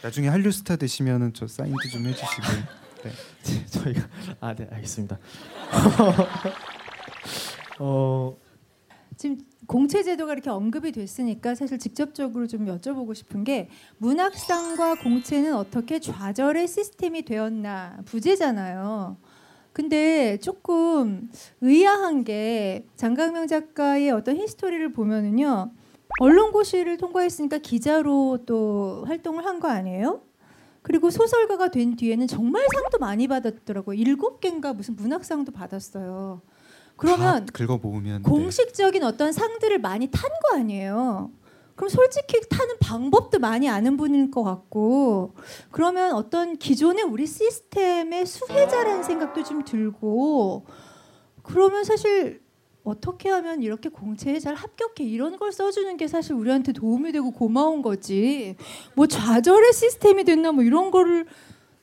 나중에 0.03 0.27
한류 0.27 0.51
스타 0.51 0.75
되시면은 0.75 1.33
저 1.33 1.47
사인도 1.47 1.75
좀 1.91 2.05
해주시고. 2.05 2.43
저희가 3.71 4.01
아 4.39 4.53
네 4.53 4.67
알겠습니다. 4.71 5.17
어 7.79 8.35
지금 9.17 9.37
공채 9.65 10.03
제도가 10.03 10.33
이렇게 10.33 10.49
언급이 10.49 10.91
됐으니까 10.91 11.55
사실 11.55 11.79
직접적으로 11.79 12.47
좀 12.47 12.65
여쭤보고 12.65 13.15
싶은 13.15 13.43
게 13.43 13.69
문학상과 13.97 14.95
공채는 15.01 15.55
어떻게 15.55 15.99
좌절의 15.99 16.67
시스템이 16.67 17.25
되었나 17.25 17.97
부재잖아요. 18.05 19.17
근데 19.77 20.37
조금 20.39 21.29
의아한 21.61 22.23
게 22.23 22.87
장강명 22.95 23.45
작가의 23.45 24.09
어떤 24.09 24.35
히스토리를 24.37 24.91
보면은요. 24.91 25.69
언론고시를 26.19 26.97
통과했으니까 26.97 27.59
기자로 27.59 28.39
또 28.47 29.03
활동을 29.05 29.45
한 29.45 29.59
거 29.59 29.67
아니에요? 29.67 30.21
그리고 30.81 31.11
소설가가 31.11 31.67
된 31.69 31.95
뒤에는 31.95 32.25
정말 32.25 32.65
상도 32.73 32.97
많이 32.97 33.27
받았더라고요. 33.27 33.93
일곱 33.99 34.39
개인가 34.39 34.73
무슨 34.73 34.95
문학상도 34.95 35.51
받았어요. 35.51 36.41
그러면 36.95 37.45
다 37.45 37.51
긁어 37.53 37.77
모으면 37.77 38.23
네. 38.23 38.27
공식적인 38.27 39.03
어떤 39.03 39.31
상들을 39.31 39.77
많이 39.77 40.07
탄 40.07 40.23
거 40.41 40.57
아니에요. 40.57 41.29
그럼 41.77 41.89
솔직히 41.89 42.41
타는 42.49 42.75
방법도 42.79 43.37
많이 43.37 43.69
아는 43.69 43.97
분일 43.97 44.31
것 44.31 44.43
같고 44.43 45.35
그러면 45.69 46.13
어떤 46.13 46.57
기존의 46.57 47.03
우리 47.03 47.27
시스템의 47.27 48.25
수혜자라는 48.25 49.03
생각도 49.03 49.43
좀 49.43 49.63
들고 49.63 50.65
그러면 51.43 51.83
사실 51.83 52.41
어떻게 52.83 53.29
하면 53.29 53.61
이렇게 53.61 53.89
공채에 53.89 54.39
잘 54.39 54.55
합격해 54.55 55.03
이런 55.07 55.37
걸 55.37 55.51
써주는 55.51 55.97
게 55.97 56.07
사실 56.07 56.33
우리한테 56.33 56.71
도움이 56.73 57.11
되고 57.11 57.29
고마운 57.29 57.83
거지 57.83 58.55
뭐 58.95 59.05
좌절의 59.05 59.71
시스템이 59.71 60.23
됐나 60.23 60.51
뭐 60.51 60.63
이런 60.63 60.89
거를 60.89 61.27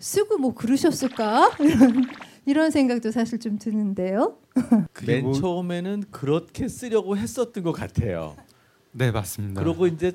쓰고 0.01 0.39
뭐 0.39 0.55
그러셨을까 0.55 1.51
이런 1.61 2.03
이런 2.47 2.71
생각도 2.73 3.11
사실 3.13 3.39
좀 3.39 3.59
드는데요. 3.59 4.39
맨 5.07 5.23
뭐- 5.23 5.33
처음에는 5.35 6.05
그렇게 6.11 6.67
쓰려고 6.69 7.17
했었던 7.17 7.63
것 7.63 7.71
같아요. 7.73 8.35
네 8.97 9.11
맞습니다. 9.11 9.63
그리고 9.63 9.87
이제 9.87 10.13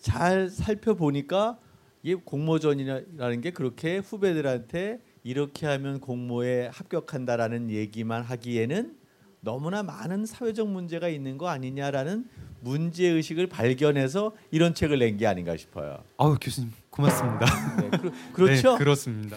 잘 0.00 0.48
살펴보니까 0.50 1.58
이 2.02 2.14
공모전이라는 2.14 3.40
게 3.40 3.50
그렇게 3.52 3.98
후배들한테 3.98 5.00
이렇게 5.22 5.66
하면 5.66 6.00
공모에 6.00 6.68
합격한다라는 6.72 7.70
얘기만 7.70 8.22
하기에는 8.22 8.96
너무나 9.40 9.82
많은 9.82 10.26
사회적 10.26 10.68
문제가 10.68 11.08
있는 11.08 11.38
거 11.38 11.48
아니냐라는 11.48 12.26
문제 12.60 13.06
의식을 13.08 13.46
발견해서 13.48 14.32
이런 14.50 14.74
책을 14.74 14.98
낸 14.98 15.16
게 15.18 15.26
아닌가 15.26 15.56
싶어요. 15.56 15.98
아우 16.16 16.36
교수님 16.40 16.72
고맙습니다. 16.90 17.46
네, 17.80 17.90
그러, 17.98 18.10
그렇죠. 18.32 18.72
네, 18.74 18.78
그렇습니다. 18.78 19.36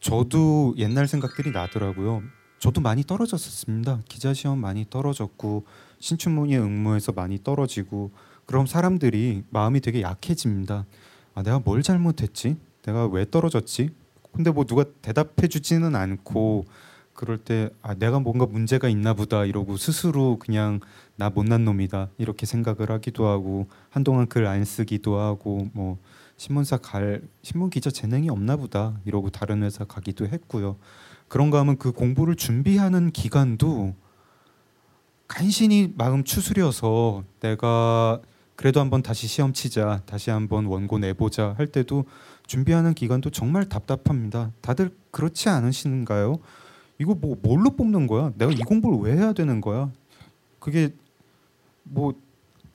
저도 0.00 0.74
옛날 0.76 1.08
생각들이 1.08 1.50
나더라고요. 1.50 2.22
저도 2.60 2.80
많이 2.80 3.02
떨어졌었습니다. 3.04 4.02
기자 4.08 4.32
시험 4.32 4.58
많이 4.60 4.86
떨어졌고 4.88 5.64
신춘문예 6.00 6.56
응모에서 6.58 7.12
많이 7.12 7.42
떨어지고 7.42 8.10
그럼 8.48 8.64
사람들이 8.66 9.44
마음이 9.50 9.82
되게 9.82 10.00
약해집니다. 10.00 10.86
아, 11.34 11.42
내가 11.42 11.58
뭘 11.58 11.82
잘못했지? 11.82 12.56
내가 12.82 13.06
왜 13.06 13.26
떨어졌지? 13.30 13.90
근데 14.32 14.50
뭐 14.50 14.64
누가 14.64 14.84
대답해 15.02 15.48
주지는 15.48 15.94
않고 15.94 16.64
그럴 17.12 17.36
때 17.36 17.68
아, 17.82 17.92
내가 17.92 18.20
뭔가 18.20 18.46
문제가 18.46 18.88
있나 18.88 19.12
보다 19.12 19.44
이러고 19.44 19.76
스스로 19.76 20.38
그냥 20.38 20.80
나 21.16 21.28
못난 21.28 21.66
놈이다 21.66 22.08
이렇게 22.16 22.46
생각을 22.46 22.90
하기도 22.90 23.26
하고 23.26 23.66
한동안 23.90 24.26
글 24.26 24.46
안 24.46 24.64
쓰기도 24.64 25.18
하고 25.20 25.68
뭐 25.74 25.98
신문사 26.38 26.78
갈 26.78 27.20
신문 27.42 27.68
기자 27.68 27.90
재능이 27.90 28.30
없나 28.30 28.56
보다 28.56 28.98
이러고 29.04 29.28
다른 29.28 29.62
회사 29.62 29.84
가기도 29.84 30.26
했고요. 30.26 30.76
그런가 31.26 31.60
하면 31.60 31.76
그 31.76 31.92
공부를 31.92 32.34
준비하는 32.34 33.10
기간도 33.10 33.94
간신히 35.26 35.92
마음 35.98 36.24
추스려서 36.24 37.24
내가 37.40 38.22
그래도 38.58 38.80
한번 38.80 39.02
다시 39.02 39.28
시험 39.28 39.52
치자, 39.52 40.02
다시 40.04 40.30
한번 40.30 40.66
원고 40.66 40.98
내보자 40.98 41.54
할 41.58 41.68
때도 41.68 42.06
준비하는 42.48 42.92
기간도 42.92 43.30
정말 43.30 43.68
답답합니다. 43.68 44.50
다들 44.60 44.90
그렇지 45.12 45.48
않으신가요? 45.48 46.40
이거 46.98 47.14
뭐 47.14 47.36
뭘로 47.40 47.70
뽑는 47.76 48.08
거야? 48.08 48.32
내가 48.36 48.50
이 48.50 48.56
공부를 48.56 48.98
왜 48.98 49.16
해야 49.16 49.32
되는 49.32 49.60
거야? 49.60 49.92
그게 50.58 50.92
뭐 51.84 52.14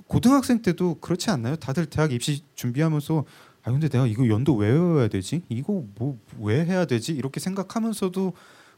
고등학생 0.08 0.62
때도 0.62 1.00
그렇지 1.02 1.30
않나요? 1.32 1.58
다들 1.58 1.86
대학 1.88 2.14
입시 2.14 2.44
준비하면서 2.56 3.26
아 3.64 3.72
근데 3.72 3.90
내가 3.90 4.08
이거 4.08 4.26
연도 4.30 4.56
왜 4.56 4.70
외워야 4.70 5.10
되지? 5.10 5.42
이거 5.50 5.84
뭐 5.96 6.18
왜 6.40 6.64
해야 6.64 6.86
되지? 6.86 7.12
이렇게 7.12 7.42
생각하면서도 7.42 8.32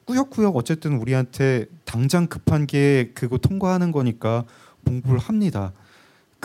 꾸역꾸역 0.06 0.56
어쨌든 0.56 0.98
우리한테 0.98 1.68
당장 1.84 2.26
급한 2.26 2.66
게 2.66 3.12
그거 3.14 3.38
통과하는 3.38 3.92
거니까 3.92 4.44
공부를 4.88 5.20
합니다. 5.20 5.72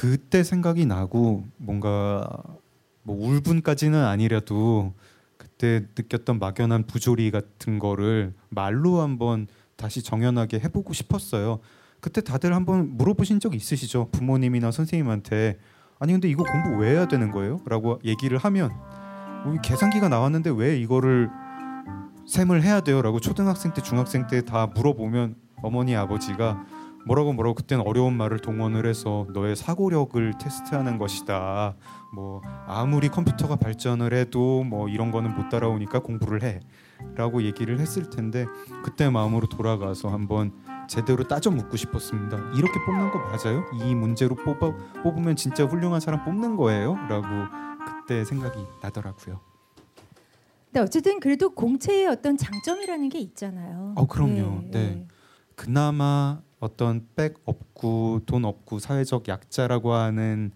그때 0.00 0.42
생각이 0.42 0.86
나고 0.86 1.44
뭔가 1.58 2.26
뭐 3.02 3.22
울분까지는 3.22 4.02
아니라도 4.02 4.94
그때 5.36 5.84
느꼈던 5.94 6.38
막연한 6.38 6.84
부조리 6.86 7.30
같은 7.30 7.78
거를 7.78 8.32
말로 8.48 9.02
한번 9.02 9.46
다시 9.76 10.02
정연하게 10.02 10.60
해보고 10.60 10.94
싶었어요. 10.94 11.58
그때 12.00 12.22
다들 12.22 12.54
한번 12.54 12.96
물어보신 12.96 13.40
적 13.40 13.54
있으시죠? 13.54 14.08
부모님이나 14.10 14.70
선생님한테 14.70 15.58
아니 15.98 16.12
근데 16.12 16.30
이거 16.30 16.44
공부 16.44 16.80
왜 16.80 16.92
해야 16.92 17.06
되는 17.06 17.30
거예요? 17.30 17.60
라고 17.66 18.00
얘기를 18.02 18.38
하면 18.38 18.70
우리 19.44 19.58
계산기가 19.62 20.08
나왔는데 20.08 20.48
왜 20.48 20.80
이거를 20.80 21.28
셈을 22.26 22.62
해야 22.62 22.80
돼요? 22.80 23.02
라고 23.02 23.20
초등학생 23.20 23.74
때 23.74 23.82
중학생 23.82 24.26
때 24.28 24.40
다 24.40 24.66
물어보면 24.66 25.34
어머니 25.56 25.94
아버지가 25.94 26.64
뭐라고 27.06 27.32
뭐라고 27.32 27.54
그때는 27.54 27.86
어려운 27.86 28.16
말을 28.16 28.38
동원을 28.38 28.86
해서 28.86 29.26
너의 29.32 29.56
사고력을 29.56 30.34
테스트하는 30.38 30.98
것이다. 30.98 31.74
뭐 32.12 32.42
아무리 32.66 33.08
컴퓨터가 33.08 33.56
발전을 33.56 34.12
해도 34.12 34.64
뭐 34.64 34.88
이런 34.88 35.10
거는 35.10 35.34
못 35.34 35.48
따라오니까 35.48 36.00
공부를 36.00 36.60
해라고 37.16 37.42
얘기를 37.42 37.78
했을 37.78 38.10
텐데 38.10 38.46
그때 38.84 39.08
마음으로 39.08 39.48
돌아가서 39.48 40.08
한번 40.08 40.52
제대로 40.88 41.26
따져 41.26 41.50
묻고 41.50 41.76
싶었습니다. 41.76 42.36
이렇게 42.56 42.84
뽑는 42.84 43.10
거 43.12 43.18
맞아요? 43.18 43.64
이 43.74 43.94
문제로 43.94 44.34
뽑아 44.34 45.02
뽑으면 45.02 45.36
진짜 45.36 45.64
훌륭한 45.64 46.00
사람 46.00 46.24
뽑는 46.24 46.56
거예요?라고 46.56 47.26
그때 47.86 48.24
생각이 48.24 48.58
나더라고요. 48.82 49.40
근데 50.66 50.80
어쨌든 50.80 51.18
그래도 51.18 51.50
공채의 51.50 52.06
어떤 52.06 52.36
장점이라는 52.36 53.08
게 53.08 53.18
있잖아요. 53.18 53.94
어, 53.96 54.06
그럼요. 54.06 54.62
네. 54.70 55.06
그나마 55.56 56.40
어떤 56.60 57.06
백 57.16 57.40
없고 57.44 58.20
돈 58.26 58.44
없고 58.44 58.78
사회적 58.78 59.28
약자라고 59.28 59.94
하는 59.94 60.52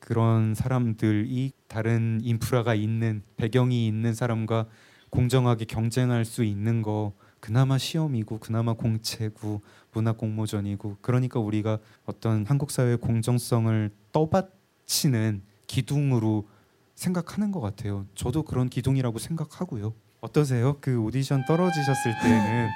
그런 0.00 0.54
사람들이 0.54 1.52
다른 1.68 2.20
인프라가 2.22 2.74
있는 2.74 3.22
배경이 3.36 3.86
있는 3.86 4.12
사람과 4.12 4.66
공정하게 5.10 5.66
경쟁할 5.66 6.24
수 6.24 6.42
있는 6.44 6.82
거 6.82 7.12
그나마 7.38 7.78
시험이고 7.78 8.38
그나마 8.38 8.74
공채고 8.74 9.62
문화 9.92 10.12
공모전이고 10.12 10.98
그러니까 11.00 11.40
우리가 11.40 11.78
어떤 12.04 12.44
한국 12.46 12.70
사회의 12.70 12.96
공정성을 12.96 13.90
떠받치는 14.12 15.42
기둥으로 15.66 16.48
생각하는 16.94 17.50
것 17.50 17.60
같아요. 17.60 18.06
저도 18.14 18.42
그런 18.42 18.68
기둥이라고 18.68 19.18
생각하고요. 19.18 19.94
어떠세요? 20.20 20.76
그 20.80 21.00
오디션 21.00 21.44
떨어지셨을 21.46 22.14
때는 22.22 22.68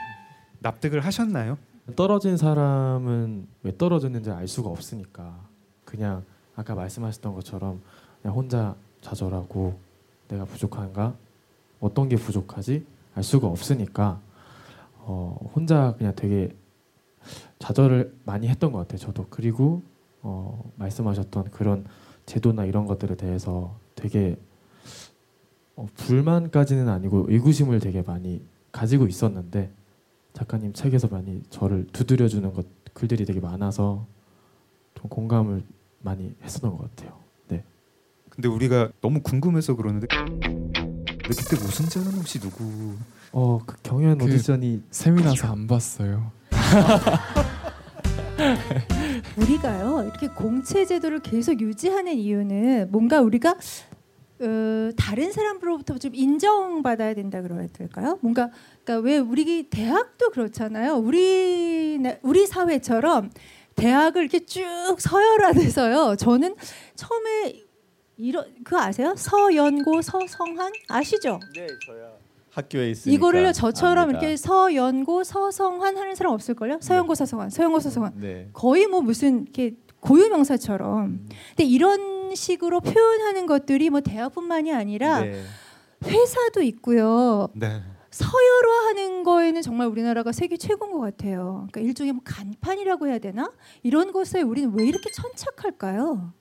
납득을 0.60 1.04
하셨나요? 1.04 1.58
떨어진 1.96 2.36
사람은 2.36 3.46
왜 3.62 3.76
떨어졌는지 3.76 4.30
알 4.30 4.48
수가 4.48 4.70
없으니까 4.70 5.38
그냥 5.84 6.24
아까 6.56 6.74
말씀하셨던 6.74 7.34
것처럼 7.34 7.82
그냥 8.22 8.36
혼자 8.36 8.74
좌절하고 9.02 9.78
내가 10.28 10.44
부족한가? 10.46 11.14
어떤 11.80 12.08
게 12.08 12.16
부족하지? 12.16 12.86
알 13.14 13.22
수가 13.22 13.48
없으니까 13.48 14.20
어, 15.00 15.50
혼자 15.54 15.94
그냥 15.98 16.14
되게 16.16 16.54
좌절을 17.58 18.14
많이 18.24 18.48
했던 18.48 18.72
것 18.72 18.78
같아요 18.78 18.98
저도. 18.98 19.26
그리고 19.28 19.82
어, 20.22 20.72
말씀하셨던 20.76 21.50
그런 21.50 21.84
제도나 22.24 22.64
이런 22.64 22.86
것들에 22.86 23.14
대해서 23.16 23.76
되게 23.94 24.38
어, 25.76 25.86
불만까지는 25.94 26.88
아니고 26.88 27.26
의구심을 27.28 27.80
되게 27.80 28.00
많이 28.00 28.42
가지고 28.72 29.06
있었는데 29.06 29.70
작가님 30.34 30.72
책에서 30.72 31.08
많이 31.08 31.42
저를 31.48 31.86
두드려 31.92 32.28
주는 32.28 32.52
것 32.52 32.66
글들이 32.92 33.24
되게 33.24 33.40
많아서 33.40 34.06
좀 34.94 35.08
공감을 35.08 35.62
많이 36.02 36.34
했었던 36.42 36.76
것 36.76 36.94
같아요. 36.96 37.16
네. 37.48 37.64
근데 38.28 38.48
우리가 38.48 38.90
너무 39.00 39.20
궁금해서 39.22 39.74
그러는데 39.76 40.06
근데 40.08 41.28
그때 41.28 41.56
우승자는 41.56 42.12
혹시 42.18 42.38
누구? 42.40 42.94
어 43.32 43.58
그 43.64 43.76
경연 43.82 44.18
그- 44.18 44.24
오디션이 44.26 44.82
세미나서 44.90 45.50
안 45.52 45.66
봤어요. 45.66 46.30
우리가요 49.36 50.02
이렇게 50.04 50.28
공채 50.28 50.84
제도를 50.84 51.20
계속 51.20 51.60
유지하는 51.60 52.14
이유는 52.14 52.88
뭔가 52.90 53.20
우리가 53.20 53.56
어, 54.44 54.90
다른 54.96 55.32
사람으로부터 55.32 55.98
좀 55.98 56.14
인정받아야 56.14 57.14
된다 57.14 57.40
그래야 57.42 57.66
될까요? 57.72 58.18
뭔가 58.20 58.50
그러니까 58.84 59.04
왜 59.08 59.18
우리 59.18 59.64
대학도 59.70 60.30
그렇잖아요. 60.30 60.94
우리 60.96 61.98
나- 62.00 62.16
우리 62.22 62.46
사회처럼 62.46 63.30
대학을 63.76 64.22
이렇게 64.22 64.40
쭉 64.44 64.62
서열화돼서요. 64.98 66.16
저는 66.16 66.54
처음에 66.94 67.62
이런 68.16 68.44
그 68.62 68.76
아세요? 68.78 69.14
서연고 69.16 70.00
서성한 70.02 70.72
아시죠? 70.88 71.40
네, 71.54 71.66
저야 71.86 72.10
학교에 72.50 72.90
있으니까 72.90 73.14
이거를요 73.16 73.52
저처럼 73.52 74.04
압니다. 74.04 74.20
이렇게 74.20 74.36
서연고 74.36 75.24
서성한 75.24 75.96
하는 75.96 76.14
사람 76.14 76.32
없을걸요? 76.34 76.78
서연고 76.80 77.14
서성한, 77.16 77.50
서연고 77.50 77.80
서성한 77.80 78.12
네. 78.20 78.48
거의 78.52 78.86
뭐 78.86 79.00
무슨 79.00 79.42
이렇게 79.42 79.74
고유 79.98 80.28
명사처럼. 80.28 81.04
음. 81.06 81.28
근데 81.48 81.64
이런 81.64 82.13
식으로 82.34 82.80
표현하는 82.80 83.46
것들이 83.46 83.90
뭐 83.90 84.00
대학뿐만이 84.00 84.72
아니라 84.72 85.20
네. 85.20 85.42
회사도 86.04 86.62
있고요. 86.62 87.48
네. 87.54 87.82
서열화하는 88.10 89.24
거에는 89.24 89.62
정말 89.62 89.88
우리나라가 89.88 90.30
세계 90.30 90.56
최고인 90.56 90.92
것 90.92 91.00
같아요. 91.00 91.66
그러니까 91.70 91.80
일종의 91.80 92.12
뭐 92.12 92.22
간판이라고 92.24 93.08
해야 93.08 93.18
되나? 93.18 93.50
이런 93.82 94.12
것에 94.12 94.42
우리는 94.42 94.72
왜 94.72 94.86
이렇게 94.86 95.10
천착할까요? 95.10 96.32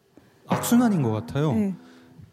악순환인 0.47 1.01
것 1.01 1.11
같아요. 1.11 1.53
네. 1.53 1.75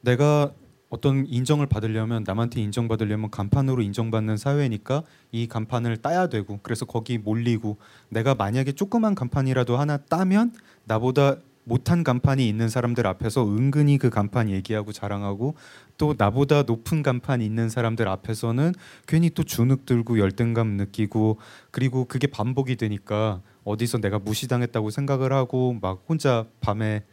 내가 0.03 0.53
어떤 0.91 1.25
인정을 1.25 1.67
받으려면 1.67 2.25
남한테 2.27 2.61
인정받으려면 2.61 3.31
간판으로 3.31 3.81
인정받는 3.81 4.37
사회니까 4.37 5.05
이 5.31 5.47
간판을 5.47 5.99
따야 5.99 6.27
되고 6.29 6.59
그래서 6.63 6.85
거기 6.85 7.17
몰리고 7.17 7.79
내가 8.09 8.35
만약에 8.35 8.73
조그만 8.73 9.15
간판이라도 9.15 9.77
하나 9.77 9.97
따면 9.97 10.53
나보다 10.85 11.37
못한 11.71 12.03
간판이 12.03 12.49
있는 12.49 12.69
사람들 12.69 13.07
앞에서 13.07 13.47
은근히 13.47 13.97
그 13.97 14.11
간판 14.11 14.51
얘기하고 14.51 14.91
자랑하고 14.91 15.55
또 15.99 16.17
나보다 16.19 16.63
높은 16.65 17.05
간판 17.05 17.41
있는 17.41 17.69
사람들 17.69 18.09
앞에서는 18.09 18.75
괜히 19.07 19.31
또 19.31 19.45
주눅 19.45 19.87
들고 19.87 20.19
열등감 20.19 20.71
느끼고 20.71 21.39
그리고 21.71 22.07
그게 22.07 22.27
반복이 22.27 22.75
되니까 22.75 23.41
어디서 23.63 23.99
내가 23.99 24.19
무시당했다고 24.19 24.91
생각을 24.91 25.33
하고 25.33 25.79
막 25.81 26.03
혼자 26.09 26.45
밤에 26.61 27.05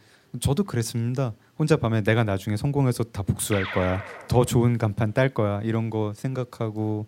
저도 0.42 0.64
그랬습니다. 0.64 1.34
혼자 1.60 1.78
밤에 1.78 2.02
내가 2.02 2.24
나중에 2.24 2.58
성공해서 2.58 3.04
다 3.04 3.22
복수할 3.22 3.64
거야. 3.72 4.02
더 4.28 4.44
좋은 4.44 4.80
간판 4.80 5.14
딸 5.14 5.30
거야. 5.30 5.62
이런 5.62 5.92
거 5.92 6.14
생각하고 6.16 7.06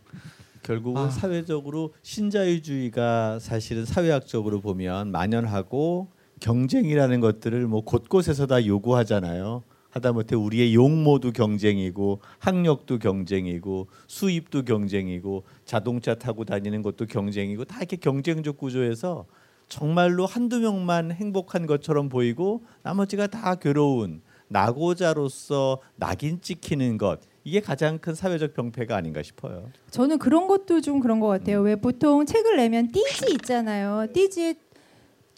결국은 0.62 1.02
아. 1.02 1.10
사회적으로 1.10 1.96
신자유주의가 2.04 3.40
사실은 3.40 3.86
사회학적으로 3.86 4.62
보면 4.62 5.12
만연하고 5.12 6.19
경쟁이라는 6.40 7.20
것들을 7.20 7.68
뭐 7.68 7.82
곳곳에서 7.82 8.48
다 8.48 8.66
요구하잖아요. 8.66 9.64
하다못해 9.90 10.36
우리의 10.36 10.76
용모도 10.76 11.32
경쟁이고 11.32 12.20
학력도 12.38 13.00
경쟁이고 13.00 13.88
수입도 14.08 14.64
경쟁이고 14.64 15.44
자동차 15.66 16.16
타고 16.16 16.46
다니는 16.46 16.82
것도 16.84 17.08
경쟁이고 17.08 17.66
다 17.66 17.80
이렇게 17.80 17.98
경쟁적 17.98 18.58
구조에서 18.58 19.26
정말로 19.68 20.26
한두 20.26 20.60
명만 20.60 21.12
행복한 21.12 21.66
것처럼 21.66 22.10
보이고 22.10 22.64
나머지가 22.84 23.28
다 23.28 23.56
괴로운 23.56 24.22
낙오자로서 24.50 25.80
낙인 25.96 26.42
찍히는 26.42 26.98
것 26.98 27.22
이게 27.44 27.62
가장 27.62 27.98
큰 27.98 28.14
사회적 28.14 28.54
병폐가 28.54 28.96
아닌가 28.96 29.24
싶어요. 29.24 29.72
저는 29.90 30.20
그런 30.20 30.48
것도 30.48 30.82
좀 30.82 31.00
그런 31.00 31.20
것 31.20 31.28
같아요. 31.28 31.62
왜 31.62 31.76
보통 31.76 32.26
책을 32.26 32.58
내면 32.58 32.92
띠지 32.92 33.32
있잖아요. 33.34 34.08
띠지에 34.14 34.56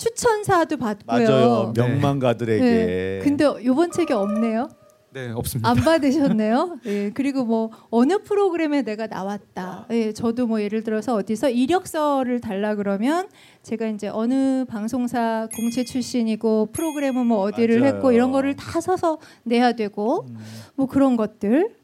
추천사도 0.02 0.78
받고요. 0.78 1.28
맞아요. 1.28 1.74
네. 1.76 1.88
명망가들에게. 1.88 2.64
네. 2.64 3.20
근데 3.24 3.46
이번 3.62 3.92
책에 3.92 4.14
없네요. 4.14 4.68
네 5.14 5.30
없습니다. 5.30 5.70
안 5.70 5.76
받으셨네요. 5.76 6.78
예, 6.86 7.12
그리고 7.14 7.44
뭐 7.44 7.70
어느 7.90 8.18
프로그램에 8.24 8.82
내가 8.82 9.08
나왔다. 9.08 9.86
예, 9.92 10.14
저도 10.14 10.48
뭐 10.48 10.62
예를 10.62 10.84
들어서 10.84 11.16
어디서 11.16 11.50
이력서를 11.50 12.40
달라 12.40 12.76
그러면 12.76 13.28
제가 13.62 13.88
이제 13.88 14.08
어느 14.08 14.64
방송사 14.66 15.50
공채 15.54 15.84
출신이고 15.84 16.70
프로그램은 16.72 17.28
뭐 17.28 17.40
어디를 17.42 17.82
맞아요. 17.82 17.94
했고 17.96 18.12
이런 18.14 18.32
거를 18.32 18.56
다 18.56 18.80
써서 18.80 19.20
내야 19.44 19.74
되고 19.74 20.26
음. 20.30 20.38
뭐 20.76 20.88
그런 20.88 21.18
것들. 21.18 21.76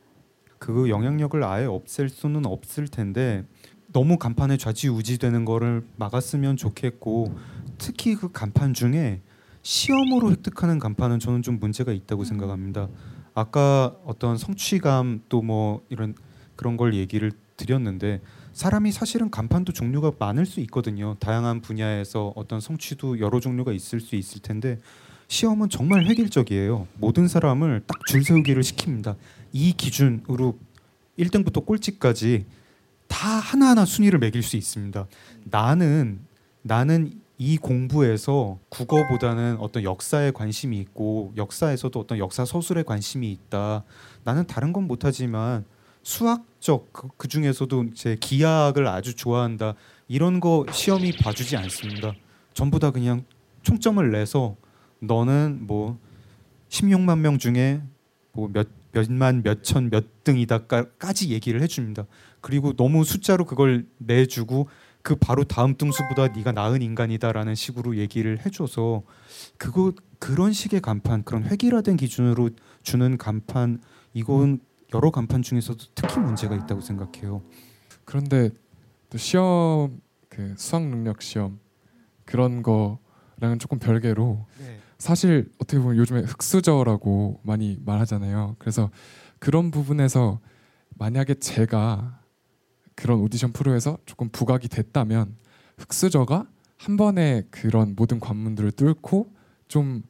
그 0.57 0.89
영향력을 0.89 1.43
아예 1.43 1.65
없앨 1.65 2.09
수는 2.09 2.45
없을 2.45 2.87
텐데 2.87 3.43
너무 3.91 4.17
간판에 4.17 4.57
좌지우지되는 4.57 5.43
거를 5.45 5.83
막았으면 5.97 6.55
좋겠고 6.55 7.33
특히 7.77 8.15
그 8.15 8.31
간판 8.31 8.73
중에 8.73 9.21
시험으로 9.61 10.31
획득하는 10.31 10.79
간판은 10.79 11.19
저는 11.19 11.41
좀 11.41 11.59
문제가 11.59 11.91
있다고 11.91 12.23
생각합니다. 12.23 12.87
아까 13.33 13.95
어떤 14.05 14.37
성취감 14.37 15.21
또 15.29 15.41
뭐 15.41 15.83
이런 15.89 16.15
그런 16.55 16.75
걸 16.77 16.95
얘기를 16.95 17.31
드렸는데 17.57 18.21
사람이 18.53 18.91
사실은 18.91 19.29
간판도 19.29 19.73
종류가 19.73 20.13
많을 20.19 20.45
수 20.45 20.59
있거든요. 20.61 21.15
다양한 21.19 21.61
분야에서 21.61 22.33
어떤 22.35 22.59
성취도 22.59 23.19
여러 23.19 23.39
종류가 23.39 23.71
있을 23.73 23.99
수 23.99 24.15
있을 24.15 24.41
텐데 24.41 24.79
시험은 25.27 25.69
정말 25.69 26.05
획일적이에요. 26.05 26.87
모든 26.95 27.27
사람을 27.27 27.83
딱 27.85 27.97
줄 28.07 28.23
세우기를 28.23 28.63
시킵니다. 28.63 29.15
이 29.51 29.73
기준으로 29.73 30.57
1등부터 31.19 31.65
꼴찌까지 31.65 32.45
다 33.07 33.27
하나하나 33.27 33.85
순위를 33.85 34.17
매길 34.19 34.41
수 34.41 34.55
있습니다. 34.57 35.05
나는 35.43 36.19
나는 36.61 37.21
이 37.37 37.57
공부에서 37.57 38.57
국어보다는 38.69 39.57
어떤 39.59 39.83
역사에 39.83 40.31
관심이 40.31 40.79
있고 40.79 41.33
역사에서도 41.37 41.99
어떤 41.99 42.17
역사 42.17 42.45
서술에 42.45 42.83
관심이 42.83 43.31
있다. 43.31 43.83
나는 44.23 44.47
다른 44.47 44.73
건 44.73 44.87
못하지만 44.87 45.65
수학적 46.01 46.91
그, 46.91 47.09
그 47.15 47.27
중에서도 47.27 47.93
제 47.93 48.15
기하학을 48.19 48.87
아주 48.87 49.15
좋아한다. 49.15 49.75
이런 50.07 50.39
거 50.39 50.65
시험이 50.71 51.15
봐주지 51.15 51.57
않습니다. 51.57 52.13
전부 52.53 52.79
다 52.79 52.91
그냥 52.91 53.23
총점을 53.61 54.09
내서 54.11 54.55
너는 54.99 55.59
뭐 55.67 55.99
16만 56.69 57.19
명 57.19 57.37
중에 57.37 57.81
뭐 58.31 58.49
몇 58.51 58.67
몇만 58.91 59.43
몇천 59.43 59.89
몇 59.89 60.23
등이다까지 60.23 61.29
얘기를 61.29 61.61
해줍니다. 61.61 62.05
그리고 62.41 62.73
너무 62.73 63.03
숫자로 63.03 63.45
그걸 63.45 63.85
내주고 63.97 64.67
그 65.07 65.15
바로 65.15 65.45
다음 65.45 65.77
등수보다 65.77 66.27
네가 66.35 66.51
나은 66.51 66.81
인간이다라는 66.81 67.55
식으로 67.55 67.95
얘기를 67.95 68.45
해줘서 68.45 69.03
그거 69.57 69.93
그런 70.19 70.51
식의 70.51 70.81
간판 70.81 71.23
그런 71.23 71.45
획일화된 71.45 71.95
기준으로 71.95 72.49
주는 72.83 73.17
간판 73.17 73.79
이건 74.13 74.59
여러 74.93 75.09
간판 75.09 75.43
중에서도 75.43 75.81
특히 75.95 76.19
문제가 76.19 76.55
있다고 76.55 76.81
생각해요. 76.81 77.41
그런데 78.03 78.49
또 79.09 79.17
시험 79.17 80.01
그 80.27 80.53
수학 80.57 80.85
능력 80.85 81.21
시험 81.21 81.57
그런 82.25 82.61
거랑은 82.61 83.59
조금 83.59 83.79
별개로 83.79 84.45
사실 84.97 85.49
어떻게 85.57 85.79
보면 85.79 85.95
요즘에 85.95 86.23
흑수저라고 86.23 87.39
많이 87.43 87.79
말하잖아요. 87.85 88.57
그래서 88.59 88.91
그런 89.39 89.71
부분에서 89.71 90.41
만약에 90.97 91.35
제가 91.35 92.16
그런 92.97 93.19
오디션 93.21 93.53
프로에서 93.53 93.97
조금 94.05 94.27
부각이 94.29 94.67
됐다면 94.67 95.37
흑수저가 95.77 96.47
한 96.77 96.97
번에 96.97 97.43
그런 97.49 97.95
모든 97.95 98.19
관문들을 98.19 98.71
뚫고 98.73 99.31
좀 99.69 100.03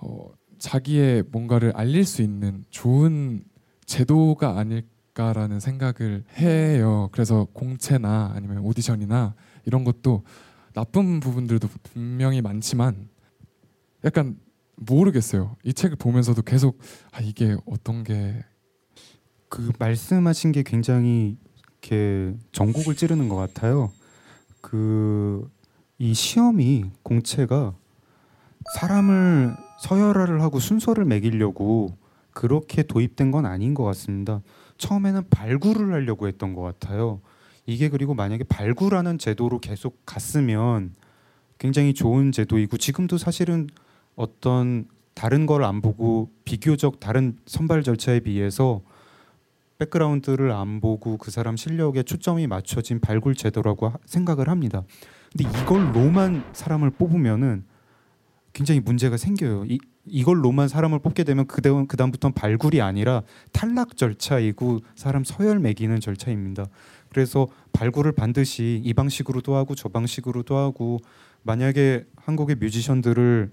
어, 0.00 0.32
자기의 0.58 1.24
뭔가를 1.30 1.72
알릴 1.76 2.04
수 2.04 2.22
있는 2.22 2.64
좋은 2.70 3.44
제도가 3.84 4.58
아닐까라는 4.58 5.60
생각을 5.60 6.24
해요. 6.38 7.08
그래서 7.12 7.46
공채나 7.52 8.32
아니면 8.34 8.58
오디션이나 8.58 9.34
이런 9.66 9.84
것도 9.84 10.24
나쁜 10.72 11.20
부분들도 11.20 11.68
분명히 11.82 12.40
많지만 12.40 13.08
약간 14.04 14.38
모르겠어요. 14.76 15.56
이 15.62 15.72
책을 15.74 15.96
보면서도 15.96 16.42
계속 16.42 16.78
아 17.12 17.20
이게 17.20 17.54
어떤 17.66 18.02
게 18.02 18.42
그 19.52 19.70
말씀하신 19.78 20.50
게 20.52 20.62
굉장히 20.62 21.36
이렇게 21.82 22.34
전곡을 22.52 22.94
찌르는 22.96 23.28
것 23.28 23.36
같아요. 23.36 23.90
그 24.60 25.50
이 26.02 26.14
시험이 26.14 26.86
공채가 27.04 27.76
사람을 28.74 29.54
서열화를 29.82 30.42
하고 30.42 30.58
순서를 30.58 31.04
매기려고 31.04 31.96
그렇게 32.32 32.82
도입된 32.82 33.30
건 33.30 33.46
아닌 33.46 33.72
것 33.72 33.84
같습니다. 33.84 34.42
처음에는 34.78 35.28
발굴을 35.30 35.92
하려고 35.92 36.26
했던 36.26 36.54
것 36.54 36.62
같아요. 36.62 37.20
이게 37.66 37.88
그리고 37.88 38.14
만약에 38.14 38.42
발굴하는 38.42 39.18
제도로 39.18 39.60
계속 39.60 40.02
갔으면 40.04 40.92
굉장히 41.58 41.94
좋은 41.94 42.32
제도이고 42.32 42.78
지금도 42.78 43.16
사실은 43.16 43.68
어떤 44.16 44.88
다른 45.14 45.46
걸 45.46 45.62
안 45.62 45.80
보고 45.82 46.32
비교적 46.44 46.98
다른 46.98 47.38
선발 47.46 47.84
절차에 47.84 48.18
비해서 48.18 48.82
백그라운드를 49.78 50.52
안 50.52 50.80
보고 50.80 51.16
그 51.16 51.30
사람 51.30 51.56
실력에 51.56 52.02
초점이 52.02 52.46
맞춰진 52.46 53.00
발굴 53.00 53.34
제도라고 53.34 53.88
하- 53.88 53.96
생각을 54.04 54.48
합니다. 54.48 54.82
근데 55.36 55.58
이걸로만 55.60 56.44
사람을 56.52 56.90
뽑으면은 56.90 57.64
굉장히 58.52 58.80
문제가 58.80 59.16
생겨요. 59.16 59.64
이 59.66 59.78
이걸로만 60.04 60.66
사람을 60.68 60.98
뽑게 60.98 61.22
되면 61.24 61.46
그다음 61.46 61.86
그다음부터는 61.86 62.34
발굴이 62.34 62.80
아니라 62.80 63.22
탈락 63.52 63.96
절차이고 63.96 64.80
사람 64.96 65.22
서열 65.24 65.60
매기는 65.60 65.98
절차입니다. 66.00 66.66
그래서 67.08 67.46
발굴을 67.72 68.12
반드시 68.12 68.80
이 68.84 68.92
방식으로도 68.94 69.54
하고 69.54 69.74
저 69.76 69.88
방식으로도 69.88 70.56
하고 70.56 70.98
만약에 71.44 72.04
한국의 72.16 72.56
뮤지션들을 72.56 73.52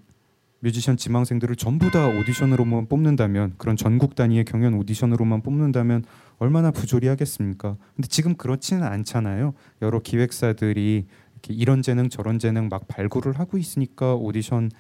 뮤지션 0.62 0.98
지망생들을 0.98 1.56
전부 1.56 1.90
다 1.90 2.08
오디션으로만 2.08 2.88
뽑는다면 2.88 3.54
그런 3.58 3.78
전국 3.78 4.16
단위의 4.16 4.46
경연 4.46 4.74
오디션으로만 4.74 5.42
뽑는다면 5.42 6.04
얼마나 6.38 6.72
부조리하겠습니까? 6.72 7.78
근데 7.96 8.08
지금 8.08 8.36
그렇지는 8.36 8.84
않잖아요. 8.84 9.54
여러 9.82 10.00
기획사들이 10.00 11.06
이렇게 11.34 11.54
이런 11.54 11.82
재능 11.82 12.10
저런 12.10 12.40
재능 12.40 12.68
막 12.68 12.88
발굴을 12.88 13.40
하고 13.40 13.58
있으니까 13.58 14.16
오디션 14.16 14.72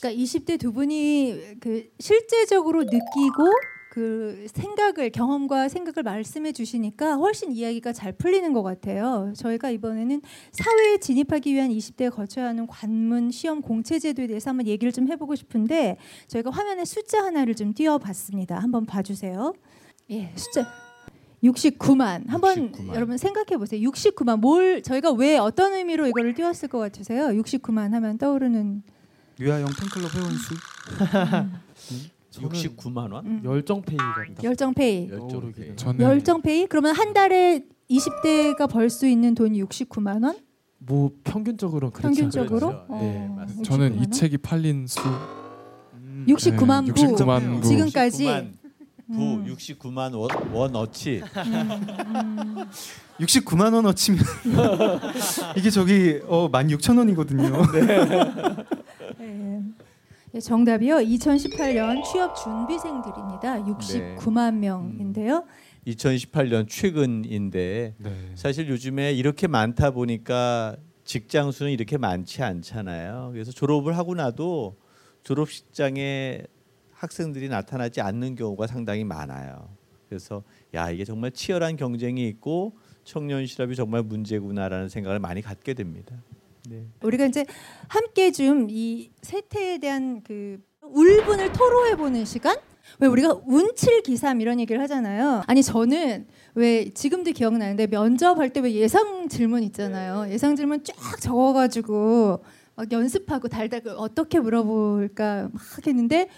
그러니까 0.00 0.22
20대 0.22 0.60
두 0.60 0.72
분이 0.72 1.58
그 1.60 1.90
실제적으로 1.98 2.84
느끼고 2.84 3.50
그그 3.98 4.46
생각을 4.46 5.10
경험과 5.10 5.68
생각을 5.68 6.04
말씀해 6.04 6.52
주시니까 6.52 7.16
훨씬 7.16 7.50
이야기가 7.50 7.92
잘 7.92 8.12
풀리는 8.12 8.52
것 8.52 8.62
같아요. 8.62 9.32
저희가 9.36 9.70
이번에는 9.70 10.22
사회에 10.52 10.98
진입하기 10.98 11.52
위한 11.52 11.70
20대에 11.70 12.08
거쳐야 12.14 12.46
하는 12.46 12.68
관문 12.68 13.32
시험 13.32 13.60
공채 13.60 13.98
제도에 13.98 14.28
대해서 14.28 14.50
한번 14.50 14.68
얘기를 14.68 14.92
좀 14.92 15.08
해보고 15.08 15.34
싶은데 15.34 15.96
저희가 16.28 16.50
화면에 16.50 16.84
숫자 16.84 17.24
하나를 17.24 17.56
좀 17.56 17.74
띄워봤습니다. 17.74 18.56
한번 18.60 18.86
봐주세요. 18.86 19.52
예, 20.10 20.30
숫자 20.36 20.64
69만. 21.42 22.28
한번 22.28 22.70
69만. 22.70 22.94
여러분 22.94 23.16
생각해 23.16 23.56
보세요. 23.58 23.80
69만 23.90 24.38
뭘 24.38 24.80
저희가 24.82 25.10
왜 25.10 25.38
어떤 25.38 25.74
의미로 25.74 26.06
이거를 26.06 26.34
띄웠을 26.34 26.68
것 26.68 26.78
같으세요? 26.78 27.26
69만 27.42 27.90
하면 27.90 28.16
떠오르는 28.16 28.84
유아영 29.40 29.66
팬클럽 29.66 30.14
회원 30.14 30.30
수 30.30 30.54
69만 32.32 33.12
원? 33.12 33.26
음, 33.26 33.40
열정페이가 33.44 34.04
열정페이. 34.44 35.08
열정 35.10 35.28
떠오르게 35.28 35.62
페이. 35.66 35.76
저는 35.76 36.00
열정페이? 36.00 36.66
그러면 36.66 36.94
한 36.94 37.12
달에 37.12 37.64
20대가 37.90 38.70
벌 38.70 38.90
수 38.90 39.06
있는 39.06 39.34
돈이 39.34 39.62
69만 39.64 40.22
원? 40.24 40.36
뭐 40.78 41.10
평균적으로 41.24 41.90
그렇지 41.90 42.02
평균적으로? 42.20 42.58
그렇죠. 42.68 42.84
어, 42.88 42.98
네, 43.00 43.28
맞습니다. 43.36 43.70
저는 43.70 43.92
69만 43.92 43.94
이 43.94 43.98
원? 43.98 44.10
책이 44.10 44.38
팔린 44.38 44.86
수 44.86 45.00
69만 46.26 46.84
네, 46.86 46.92
부. 46.92 47.00
69만 47.14 47.60
부. 47.62 47.66
지금까지 47.68 48.24
69만 48.26 48.52
부 49.10 49.14
음. 49.14 49.46
69만 49.46 50.14
원, 50.14 50.52
원 50.52 50.76
어치 50.76 51.22
음, 51.34 52.56
69만 53.18 53.72
원 53.74 53.86
어치면 53.86 54.20
이게 55.56 55.70
저기 55.70 56.20
어 56.26 56.50
16,000원이거든요. 56.50 57.72
네. 57.72 58.77
네, 60.32 60.40
정답이요. 60.40 60.96
2018년 60.96 62.04
취업 62.04 62.36
준비생들입니다. 62.36 63.64
69만 63.64 64.56
명인데요. 64.56 65.44
2018년 65.86 66.68
최근인데 66.68 67.94
네. 67.96 68.32
사실 68.34 68.68
요즘에 68.68 69.12
이렇게 69.12 69.46
많다 69.46 69.90
보니까 69.90 70.76
직장 71.04 71.50
수는 71.50 71.72
이렇게 71.72 71.96
많지 71.96 72.42
않잖아요. 72.42 73.30
그래서 73.32 73.52
졸업을 73.52 73.96
하고 73.96 74.14
나도 74.14 74.76
졸업식장에 75.22 76.42
학생들이 76.92 77.48
나타나지 77.48 78.02
않는 78.02 78.34
경우가 78.34 78.66
상당히 78.66 79.04
많아요. 79.04 79.70
그래서 80.08 80.42
야 80.74 80.90
이게 80.90 81.04
정말 81.04 81.30
치열한 81.30 81.76
경쟁이 81.76 82.28
있고 82.28 82.76
청년 83.04 83.46
실업이 83.46 83.74
정말 83.76 84.02
문제구나라는 84.02 84.90
생각을 84.90 85.18
많이 85.18 85.40
갖게 85.40 85.72
됩니다. 85.72 86.16
네. 86.68 86.86
우리가 87.02 87.26
이제 87.26 87.44
함께 87.88 88.30
좀 88.30 88.68
이 88.70 89.10
세태에 89.22 89.78
대한 89.78 90.22
그 90.22 90.58
울분을 90.82 91.52
토로해 91.52 91.96
보는 91.96 92.24
시간? 92.24 92.56
왜 93.00 93.06
우리가 93.08 93.40
운칠 93.46 94.02
기삼 94.02 94.40
이런 94.40 94.58
얘기를 94.60 94.80
하잖아요. 94.82 95.42
아니 95.46 95.62
저는 95.62 96.26
왜 96.54 96.90
지금도 96.90 97.32
기억나는데 97.32 97.86
면접할 97.88 98.50
때 98.50 98.60
왜 98.60 98.72
예상 98.72 99.28
질문 99.28 99.62
있잖아요. 99.64 100.30
예상 100.32 100.56
질문 100.56 100.82
쫙 100.84 100.94
적어가지고 101.20 102.42
막 102.76 102.92
연습하고 102.92 103.48
달달 103.48 103.80
그 103.82 103.92
어떻게 103.92 104.40
물어볼까 104.40 105.50
막 105.52 105.86
했는데 105.86 106.28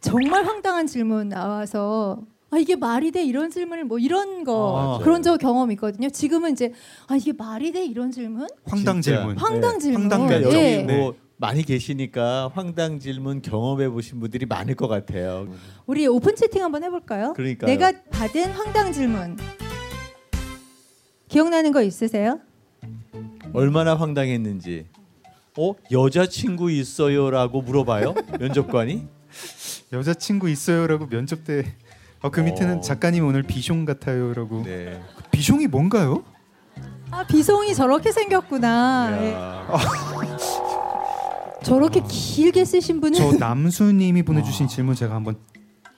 정말 0.00 0.44
황당한 0.44 0.86
질문 0.86 1.28
나와서 1.28 2.22
아 2.52 2.58
이게 2.58 2.74
말이 2.74 3.12
돼 3.12 3.24
이런 3.24 3.50
질문을 3.50 3.84
뭐 3.84 3.98
이런 3.98 4.42
거 4.42 4.98
아, 5.00 5.04
그런 5.04 5.22
저 5.22 5.36
경험 5.36 5.70
있거든요. 5.72 6.10
지금은 6.10 6.52
이제 6.52 6.72
아 7.06 7.14
이게 7.14 7.32
말이 7.32 7.70
돼 7.70 7.84
이런 7.84 8.10
질문? 8.10 8.48
황당 8.64 9.00
진짜. 9.00 9.18
질문. 9.18 9.38
황당 9.38 9.78
질문. 9.78 10.10
황당. 10.10 10.42
여기 10.42 10.56
예. 10.56 10.82
뭐 10.82 11.14
많이 11.36 11.62
계시니까 11.62 12.50
황당 12.52 12.98
질문 12.98 13.40
경험해 13.40 13.88
보신 13.90 14.18
분들이 14.18 14.46
많을 14.46 14.74
것 14.74 14.88
같아요. 14.88 15.46
우리 15.86 16.06
오픈 16.08 16.34
채팅 16.34 16.64
한번 16.64 16.82
해볼까요? 16.82 17.34
그러니까 17.34 17.66
내가 17.66 17.92
받은 18.10 18.50
황당 18.50 18.92
질문 18.92 19.36
기억나는 21.28 21.70
거 21.70 21.82
있으세요? 21.82 22.40
얼마나 23.52 23.94
황당했는지. 23.94 24.86
어 25.56 25.74
여자친구 25.92 26.70
있어요라고 26.72 27.62
물어봐요 27.62 28.14
면접관이. 28.40 29.06
여자친구 29.92 30.48
있어요라고 30.50 31.08
면접 31.08 31.44
때. 31.44 31.76
어, 32.22 32.30
그 32.30 32.40
어. 32.40 32.44
밑에는 32.44 32.82
작가님 32.82 33.24
오늘 33.26 33.42
비숑 33.42 33.86
같아요라고. 33.86 34.62
네. 34.64 35.00
비숑이 35.30 35.68
뭔가요? 35.68 36.22
아 37.10 37.24
비송이 37.24 37.74
저렇게 37.74 38.12
생겼구나. 38.12 39.18
예. 39.20 39.32
야. 39.32 39.66
저렇게 41.62 42.02
길게 42.08 42.64
쓰신 42.64 43.00
분은 43.00 43.18
저 43.18 43.32
남수님이 43.38 44.22
보내주신 44.22 44.68
질문 44.68 44.94
제가 44.94 45.14
한번 45.14 45.36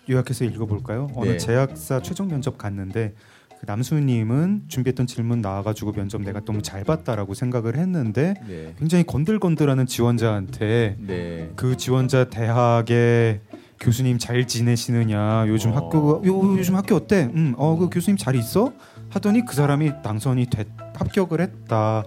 요약해서 0.08 0.44
읽어볼까요? 0.44 1.08
어느 1.14 1.30
네. 1.30 1.36
제약사 1.36 2.00
최종 2.00 2.28
면접 2.28 2.56
갔는데 2.58 3.14
그 3.60 3.66
남수님은 3.66 4.64
준비했던 4.68 5.06
질문 5.06 5.40
나와가지고 5.40 5.92
면접 5.92 6.20
내가 6.22 6.40
너무 6.40 6.62
잘 6.62 6.82
봤다라고 6.82 7.34
생각을 7.34 7.76
했는데 7.76 8.34
네. 8.48 8.74
굉장히 8.78 9.04
건들건들하는 9.04 9.86
지원자한테 9.86 10.96
네. 10.98 11.50
그 11.56 11.76
지원자 11.76 12.24
대학의 12.24 13.40
교수님 13.82 14.18
잘 14.18 14.46
지내시느냐 14.46 15.46
요즘 15.48 15.72
어. 15.72 15.74
학교 15.74 16.22
요, 16.24 16.56
요즘 16.56 16.76
학교 16.76 16.94
어때? 16.94 17.28
음, 17.34 17.54
어그 17.58 17.90
교수님 17.90 18.16
잘 18.16 18.36
있어? 18.36 18.72
하더니 19.10 19.44
그 19.44 19.54
사람이 19.54 20.02
당선이 20.02 20.46
됐 20.46 20.68
합격을 20.94 21.40
했다. 21.40 22.04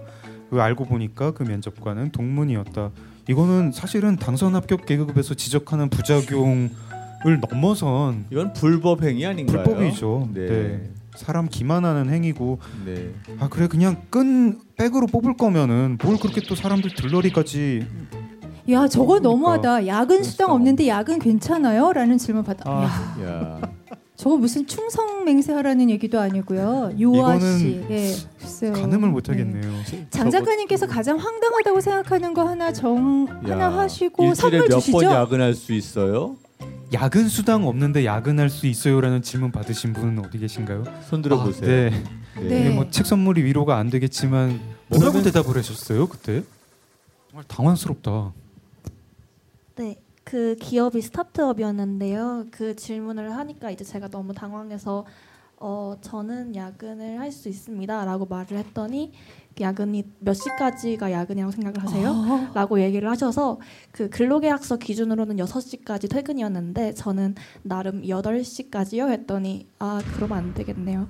그 0.50 0.60
알고 0.60 0.86
보니까 0.86 1.32
그 1.32 1.42
면접관은 1.42 2.12
동문이었다. 2.12 2.90
이거는 3.28 3.72
사실은 3.72 4.16
당선 4.16 4.54
합격 4.54 4.86
계급에서 4.86 5.34
지적하는 5.34 5.90
부작용을 5.90 6.70
넘어선 7.50 8.24
이건 8.30 8.54
불법 8.54 9.02
행위 9.02 9.26
아닌가요? 9.26 9.62
불법이죠. 9.62 10.30
네. 10.32 10.46
네. 10.46 10.90
사람 11.14 11.48
기만하는 11.48 12.10
행위고 12.10 12.58
네. 12.86 13.10
아 13.38 13.48
그래 13.48 13.66
그냥 13.68 14.02
끈 14.08 14.60
백으로 14.76 15.06
뽑을 15.06 15.36
거면은 15.36 15.98
뭘 16.02 16.16
그렇게 16.18 16.40
또 16.42 16.54
사람들 16.54 16.94
들러리까지 16.94 17.86
야 18.70 18.88
저거 18.88 19.18
그러니까. 19.20 19.28
너무하다. 19.28 19.86
야근 19.86 20.16
수당 20.22 20.30
수당 20.30 20.50
없는데 20.52 20.88
야근 20.88 21.18
괜찮아요? 21.18 21.92
라는 21.92 22.18
질문 22.18 22.42
받아. 22.44 22.64
아. 22.70 22.82
야 23.22 23.26
야. 23.26 23.60
저거 24.16 24.36
무슨 24.38 24.66
충성 24.66 25.24
맹세하라는 25.24 25.90
얘기도 25.90 26.18
아니고요. 26.18 26.92
이거는 26.96 27.58
씨, 27.58 27.84
예, 27.90 28.14
글쎄요. 28.40 28.72
가늠을 28.72 29.10
못 29.10 29.22
네. 29.24 29.32
하겠네요. 29.32 29.72
장 30.08 30.30
작가님께서 30.30 30.86
가장 30.86 31.18
황당하다고 31.18 31.80
생각하는 31.80 32.32
거 32.32 32.48
하나 32.48 32.72
정 32.72 33.26
하나 33.44 33.70
하시고 33.76 34.24
일주일에 34.24 34.34
선물 34.58 34.68
몇 34.68 34.74
주시죠. 34.80 34.98
번 34.98 35.04
야근할 35.04 35.54
수 35.54 35.74
있어요? 35.74 36.36
야근 36.94 37.28
수당 37.28 37.66
없는데 37.68 38.06
야근할 38.06 38.48
수 38.48 38.66
있어요라는 38.66 39.20
질문 39.20 39.52
받으신 39.52 39.92
분은 39.92 40.24
어디 40.24 40.38
계신가요? 40.38 40.84
손 41.10 41.20
들어 41.20 41.42
보세요. 41.44 41.66
네. 41.90 41.90
네. 42.40 42.60
이게 42.60 42.70
뭐책 42.70 43.04
선물이 43.04 43.44
위로가 43.44 43.76
안 43.76 43.90
되겠지만 43.90 44.58
뭐라고 44.88 45.22
대답을 45.22 45.56
하셨어요 45.58 46.06
그때? 46.06 46.42
정말 47.30 47.44
당황스럽다. 47.48 48.32
네, 49.76 49.96
그 50.24 50.56
기업이 50.58 51.00
스타트업이었는데요. 51.02 52.46
그 52.50 52.74
질문을 52.74 53.36
하니까 53.36 53.70
이제 53.70 53.84
제가 53.84 54.08
너무 54.08 54.32
당황해서 54.34 55.04
어 55.58 55.96
저는 56.02 56.54
야근을 56.54 57.18
할 57.20 57.32
수 57.32 57.48
있습니다라고 57.48 58.26
말을 58.26 58.58
했더니 58.58 59.12
그 59.56 59.62
야근이 59.62 60.04
몇 60.20 60.34
시까지가 60.34 61.12
야근이라고 61.12 61.50
생각을 61.52 61.82
하세요? 61.82 62.10
아, 62.10 62.50
라고 62.54 62.80
얘기를 62.80 63.08
하셔서 63.10 63.58
그 63.90 64.08
근로계약서 64.10 64.76
기준으로는 64.76 65.36
6시까지 65.36 66.10
퇴근이었는데 66.10 66.92
저는 66.94 67.34
나름 67.62 68.02
8시까지요 68.02 69.10
했더니 69.10 69.66
아 69.78 70.00
그러면 70.14 70.38
안 70.38 70.54
되겠네요 70.54 71.08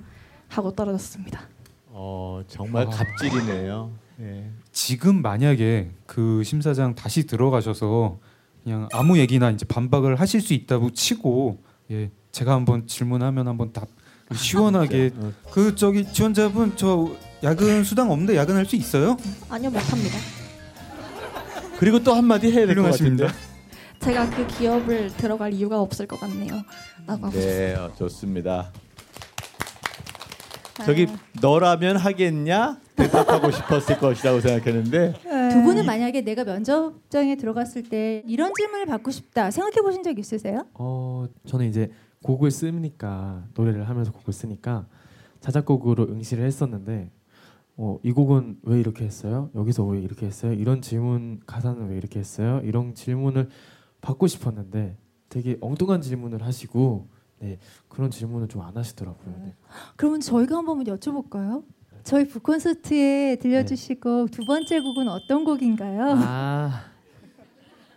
하고 0.48 0.72
떨어졌습니다. 0.72 1.40
어, 1.88 2.42
정말 2.48 2.87
아. 2.87 2.90
갑질이네요. 2.90 3.90
네. 4.18 4.50
지금 4.72 5.22
만약에 5.22 5.90
그 6.07 6.42
심사장 6.44 6.94
다시 6.94 7.26
들어가셔서 7.26 8.18
그냥 8.66 8.88
아무 8.92 9.16
얘기나 9.18 9.52
이제 9.52 9.64
반박을 9.64 10.18
하실 10.18 10.40
수 10.40 10.52
있다고 10.52 10.90
치고 10.90 11.62
예 11.92 12.11
제가 12.33 12.52
한번 12.52 12.88
질문하면 12.88 13.46
한번 13.46 13.72
답 13.72 13.87
시원하게 14.35 15.12
어, 15.18 15.33
그 15.52 15.76
저기 15.76 16.05
지원자분 16.05 16.72
저 16.74 17.09
야근 17.44 17.85
수당 17.85 18.11
없는데 18.11 18.35
야근할 18.37 18.66
수 18.66 18.74
있어요? 18.74 19.16
아니요 19.48 19.70
못합니다. 19.70 20.18
그리고 21.79 22.02
또 22.02 22.12
한마디 22.14 22.48
해야 22.48 22.66
될것 22.66 22.76
훌륭하십니다. 22.76 23.26
같은데. 23.29 23.46
제가 24.00 24.31
그 24.31 24.44
기업을 24.48 25.16
들어갈 25.16 25.52
이유가 25.52 25.81
없을 25.81 26.09
것 26.09 26.18
같네요. 26.18 26.55
라고 27.07 27.26
하고 27.26 27.38
네, 27.38 27.72
어, 27.76 27.92
좋습니다. 27.96 28.72
아. 30.81 30.85
저기 30.85 31.07
너라면 31.40 31.98
하겠냐? 31.98 32.79
대답하고 32.96 33.50
싶었을 33.52 33.98
것이라고 33.98 34.40
생각했는데 34.40 35.14
두 35.50 35.62
분은 35.62 35.87
만약에 35.87 36.22
내가 36.22 36.44
면접장에 36.44 37.37
들어갔을 37.37 37.82
때 37.82 38.22
이런 38.26 38.52
질문을 38.56 38.87
받고 38.87 39.11
싶다 39.11 39.50
생각해 39.50 39.82
보신 39.82 40.02
적 40.02 40.18
있으세요? 40.18 40.66
어 40.74 41.26
저는 41.46 41.66
이제 41.68 41.90
곡을 42.22 42.50
쓰니까 42.50 43.44
노래를 43.54 43.88
하면서 43.88 44.12
곡을 44.12 44.32
쓰니까 44.32 44.87
자작곡으로 45.40 46.04
응시를 46.09 46.44
했었는데 46.44 47.11
어, 47.78 47.98
이 48.02 48.11
곡은 48.12 48.61
왜 48.62 48.80
이렇게 48.80 49.04
했어요? 49.04 49.50
여기서 49.54 49.85
왜 49.85 50.00
이렇게 50.00 50.24
했어요? 50.26 50.52
이런 50.54 50.80
질문 50.80 51.40
가사는 51.46 51.88
왜 51.88 51.96
이렇게 51.98 52.18
했어요? 52.18 52.61
이런 52.64 52.94
질문을 52.94 53.48
받고 54.00 54.26
싶었는데 54.26 54.96
되게 55.28 55.59
엉뚱한 55.61 56.00
질문을 56.00 56.42
하시고 56.42 57.09
네 57.38 57.59
그런 57.88 58.11
질문을 58.11 58.48
좀 58.48 58.62
안 58.62 58.74
하시더라고요. 58.76 59.35
네. 59.44 59.54
그러면 59.96 60.20
저희가 60.20 60.56
한번 60.56 60.82
여쭤볼까요? 60.85 61.64
저희 62.07 62.25
북콘서트에 62.29 63.37
들려주실 63.37 63.99
곡 63.99 64.31
두 64.31 64.45
번째 64.47 64.81
곡은 64.81 65.09
어떤 65.09 65.45
곡인가요? 65.45 66.14
아. 66.19 66.85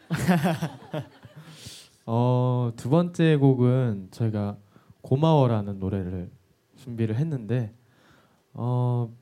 어, 2.07 2.71
두 2.75 2.89
번째 2.89 3.35
곡은 3.35 4.07
저희가 4.09 4.57
고마워라는 5.01 5.77
노래를 5.77 6.31
준비를 6.77 7.17
했는데 7.17 7.71
어, 8.53 9.13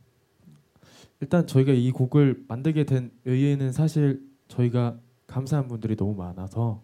일단 1.19 1.45
저희가 1.45 1.73
이 1.73 1.91
곡을 1.91 2.45
만들게 2.47 2.85
된 2.85 3.11
의의는 3.25 3.73
사실 3.73 4.25
저희가 4.47 4.97
감사한 5.27 5.67
분들이 5.67 5.97
너무 5.97 6.15
많아서 6.15 6.81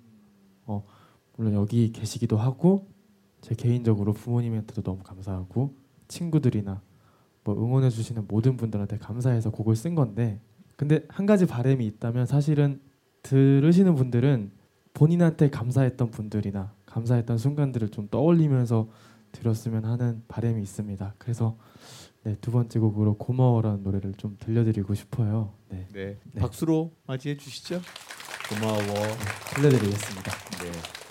어, 0.65 0.83
물론 1.37 1.53
여기 1.53 1.93
계시기도 1.93 2.35
하고 2.35 2.85
제 3.39 3.55
개인적으로 3.55 4.11
부모님한테도 4.11 4.81
너무 4.81 5.03
감사하고 5.03 5.73
친구들이나 6.09 6.81
뭐 7.43 7.55
응원해 7.55 7.89
주시는 7.89 8.25
모든 8.27 8.57
분들한테 8.57 8.97
감사해서 8.97 9.51
곡을 9.51 9.75
쓴 9.75 9.95
건데 9.95 10.39
근데 10.75 11.05
한 11.09 11.25
가지 11.25 11.45
바람이 11.45 11.85
있다면 11.85 12.25
사실은 12.25 12.81
들으시는 13.21 13.95
분들은 13.95 14.51
본인한테 14.93 15.49
감사했던 15.49 16.11
분들이나 16.11 16.73
감사했던 16.85 17.37
순간들을 17.37 17.89
좀 17.89 18.07
떠올리면서 18.09 18.89
들었으면 19.31 19.85
하는 19.85 20.23
바람이 20.27 20.61
있습니다. 20.61 21.15
그래서 21.17 21.57
네, 22.23 22.37
두 22.39 22.51
번째 22.51 22.79
곡으로 22.79 23.17
고마워라는 23.17 23.83
노래를 23.83 24.13
좀 24.13 24.37
들려드리고 24.39 24.93
싶어요. 24.93 25.53
네, 25.69 25.87
네. 25.91 26.17
네. 26.31 26.41
박수로 26.41 26.93
맞이해 27.05 27.35
주시죠. 27.35 27.81
고마워. 28.49 28.77
들려드리겠습니다. 29.55 30.31
네. 30.63 31.02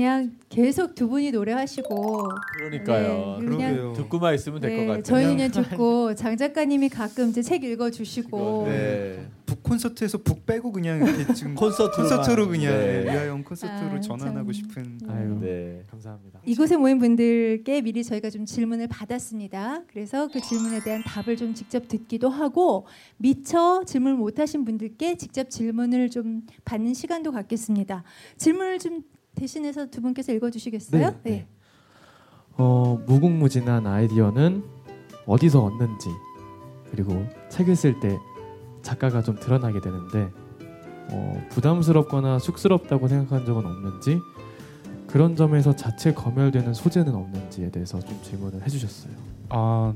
그냥 0.00 0.32
계속 0.48 0.94
두 0.94 1.10
분이 1.10 1.30
노래하시고 1.30 2.28
그러니까요. 2.56 3.36
네, 3.40 3.44
그냥 3.46 3.74
그러게요. 3.74 3.92
듣고만 3.92 4.34
있으면 4.34 4.58
될것 4.58 4.78
네, 4.78 4.86
같아요. 4.86 5.02
저희는 5.02 5.36
그냥 5.36 5.50
듣고 5.50 6.14
장 6.14 6.38
작가님이 6.38 6.88
가끔 6.88 7.28
이제 7.28 7.42
책 7.42 7.62
읽어 7.64 7.90
주시고 7.90 8.64
네. 8.66 9.28
북 9.44 9.62
콘서트에서 9.62 10.16
북 10.16 10.46
빼고 10.46 10.72
그냥 10.72 11.06
이렇게 11.06 11.34
지금. 11.34 11.54
콘서트로 11.54 12.48
그냥 12.48 12.72
네. 12.72 13.04
위아영 13.04 13.44
콘서트로 13.44 13.90
아, 13.90 14.00
전환하고 14.00 14.50
참. 14.50 14.52
싶은 14.52 15.00
아유 15.06 15.38
네. 15.38 15.84
감사합니다. 15.90 16.40
이곳에 16.46 16.78
모인 16.78 16.98
분들께 16.98 17.82
미리 17.82 18.02
저희가 18.02 18.30
좀 18.30 18.46
질문을 18.46 18.88
받았습니다. 18.88 19.82
그래서 19.86 20.28
그 20.28 20.40
질문에 20.40 20.80
대한 20.82 21.02
답을 21.04 21.36
좀 21.36 21.52
직접 21.52 21.88
듣기도 21.88 22.30
하고 22.30 22.86
미처 23.18 23.84
질문을 23.84 24.16
못하신 24.16 24.64
분들께 24.64 25.18
직접 25.18 25.50
질문을 25.50 26.08
좀 26.08 26.46
받는 26.64 26.94
시간도 26.94 27.32
갖겠습니다. 27.32 28.02
질문을 28.38 28.78
좀 28.78 29.02
대신해서 29.34 29.86
두 29.86 30.00
분께서 30.00 30.32
읽어주시겠어요? 30.32 31.10
네, 31.22 31.30
네. 31.30 31.48
어, 32.56 33.02
무궁무진한 33.06 33.86
아이디어는 33.86 34.64
어디서 35.26 35.64
얻는지 35.64 36.08
그리고 36.90 37.24
책을 37.48 37.76
쓸 37.76 38.00
때 38.00 38.18
작가가 38.82 39.22
좀 39.22 39.38
드러나게 39.38 39.80
되는데 39.80 40.30
어, 41.12 41.46
부담스럽거나 41.50 42.38
쑥스럽다고 42.38 43.08
생각한 43.08 43.46
적은 43.46 43.64
없는지 43.64 44.20
그런 45.06 45.34
점에서 45.34 45.74
자체 45.74 46.12
검열되는 46.12 46.72
소재는 46.72 47.14
없는지에 47.14 47.70
대해서 47.70 47.98
좀 48.00 48.18
질문을 48.22 48.62
해주셨어요. 48.62 49.12
아 49.48 49.94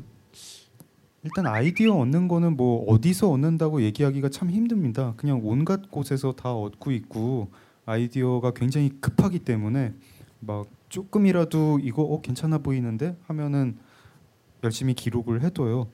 일단 1.22 1.46
아이디어 1.46 1.94
얻는 1.94 2.28
거는 2.28 2.56
뭐 2.56 2.84
어디서 2.86 3.30
얻는다고 3.30 3.82
얘기하기가 3.82 4.28
참 4.28 4.50
힘듭니다. 4.50 5.14
그냥 5.16 5.40
온갖 5.42 5.90
곳에서 5.90 6.32
다 6.32 6.52
얻고 6.52 6.90
있고 6.92 7.48
아이디어가 7.86 8.52
굉장히 8.52 8.90
급하기 9.00 9.40
때문에 9.40 9.94
막 10.40 10.66
조금이라도 10.88 11.80
이거 11.82 12.02
어, 12.02 12.20
괜찮아 12.20 12.58
보이는데 12.58 13.16
하면은 13.26 13.76
열심히 14.62 14.94
기록을 14.94 15.42
해둬요. 15.42 15.88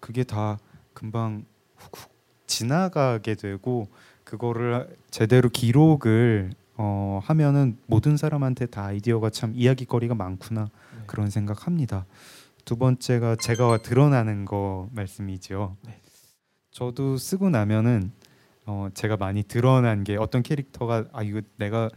그게 0.00 0.24
다 0.24 0.58
금방 0.92 1.44
훅훅 1.76 2.10
지나가게 2.46 3.34
되고 3.34 3.88
그거를 4.24 4.96
제대로 5.10 5.48
기록을 5.48 6.52
어, 6.76 7.20
하면은 7.22 7.78
모든 7.86 8.16
사람한테 8.16 8.66
다 8.66 8.86
아이디어가 8.86 9.30
참 9.30 9.52
이야기거리가 9.54 10.14
많구나 10.14 10.64
네. 10.64 11.02
그런 11.06 11.30
생각합니다. 11.30 12.06
두 12.64 12.76
번째가 12.76 13.36
제가 13.36 13.78
드러나는 13.78 14.44
거 14.44 14.88
말씀이죠. 14.92 15.76
네. 15.82 16.00
저도 16.70 17.16
쓰고 17.16 17.50
나면은 17.50 18.10
어, 18.66 18.88
제가 18.94 19.16
많이 19.16 19.42
드러난 19.42 20.04
게 20.04 20.16
어떤 20.16 20.42
캐릭터가 20.42 21.06
아 21.12 21.22
이거 21.22 21.42
내가 21.56 21.90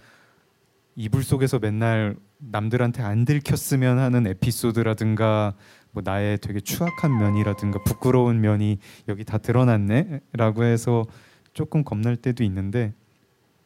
이불 0.96 1.24
속에서 1.24 1.60
맨날 1.60 2.16
남들한테 2.40 3.04
안 3.04 3.26
들켰으면 3.26 4.00
하는 4.00 4.28
에피소드라든가 4.28 5.54
뭐 5.92 6.04
나의 6.04 6.38
되게 6.40 6.60
추악한 6.60 7.18
면이라든가 7.18 7.84
부끄러운 7.84 8.42
면이 8.42 8.80
여기 9.08 9.24
다 9.24 9.38
드러났네라고 9.38 10.64
해서 10.64 11.06
조금 11.54 11.84
겁날 11.84 12.16
때도 12.16 12.44
있는데 12.44 12.94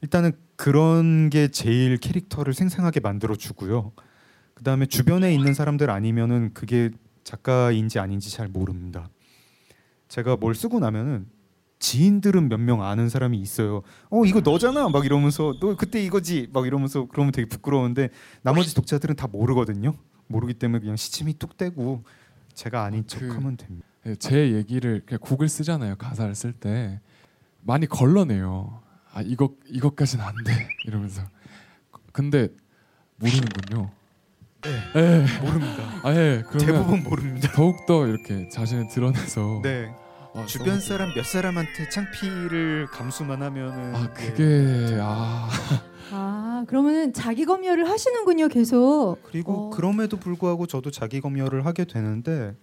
일단은 0.02 0.32
그런 0.56 1.30
게 1.30 1.48
제일 1.48 1.98
캐릭터를 1.98 2.54
생생하게 2.54 3.00
만들어 3.00 3.36
주고요. 3.36 3.92
그 4.54 4.64
다음에 4.64 4.86
주변에 4.86 5.34
있는 5.34 5.54
사람들 5.54 5.90
아니면은 5.90 6.54
그게 6.54 6.92
작가인지 7.24 8.00
아닌지 8.00 8.32
잘 8.32 8.48
모릅니다. 8.48 9.10
제가 10.08 10.36
뭘 10.36 10.54
쓰고 10.56 10.80
나면은 10.80 11.26
지인들은 11.82 12.48
몇 12.48 12.60
명 12.62 12.84
아는 12.84 13.10
사람이 13.10 13.38
있어요. 13.40 13.82
어 14.10 14.24
이거 14.24 14.40
너잖아 14.40 14.88
막 14.90 15.04
이러면서 15.06 15.56
너 15.60 15.76
그때 15.76 16.02
이거지 16.02 16.48
막 16.54 16.66
이러면서 16.68 17.08
그러면 17.12 17.32
되게 17.34 17.50
부끄러운데 17.50 18.10
나머지 18.44 18.74
독자들은 18.76 19.16
다 19.16 19.28
모르거든요. 19.30 19.96
모르기 20.28 20.54
때문에 20.54 20.80
그냥 20.80 20.96
시침이 20.96 21.34
뚝 21.40 21.58
떼고 21.58 22.04
제가 22.54 22.84
아닌 22.84 23.02
그- 23.02 23.08
척하면 23.08 23.58
됩니다. 23.58 23.88
예, 24.06 24.16
제 24.16 24.54
얘기를 24.54 25.02
그냥 25.06 25.20
곡을 25.22 25.50
쓰잖아요. 25.50 25.96
가사를 25.96 26.34
쓸 26.36 26.54
때 26.54 27.02
많이 27.62 27.88
걸러내요. 27.88 28.80
아 29.14 29.22
이거 29.24 29.50
이것까지는 29.68 30.24
안 30.24 30.34
돼. 30.46 30.70
이러면서 30.86 31.24
근데 32.14 32.50
모르는군요. 33.18 33.92
네. 34.94 35.26
모릅니다. 35.44 35.84
아 36.04 36.14
예. 36.14 36.44
그러면 36.48 36.66
대부분 36.76 37.04
모릅니다. 37.04 37.52
더욱 37.54 37.86
더 37.88 38.06
이렇게 38.08 38.48
자신을 38.50 38.88
드러내서 38.90 39.62
네. 39.64 39.92
아, 40.34 40.46
주변. 40.46 40.80
사람 40.80 41.14
몇 41.14 41.26
사람한테 41.26 41.90
창피를 41.90 42.88
감수만 42.88 43.42
하면은 43.42 43.96
아 43.96 44.14
네. 44.14 44.32
그게 44.32 44.98
아아 45.02 46.64
그러면은 46.68 47.12
자기 47.14 47.46
검열을 47.46 47.90
하시는군요, 47.90 48.48
계속. 48.48 49.18
그리고 49.24 49.68
어. 49.68 49.70
그럼에도 49.72 50.18
불구하고 50.18 50.68
저도 50.68 50.92
자기 50.92 51.20
검열을 51.22 51.66
하게 51.66 51.86
되는데 51.86 52.56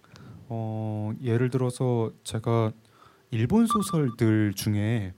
어, 0.49 1.13
예를 1.23 1.51
들어서 1.51 2.11
제가 2.25 2.73
일본 3.31 3.67
소설들 3.67 4.55
중에 4.55 5.13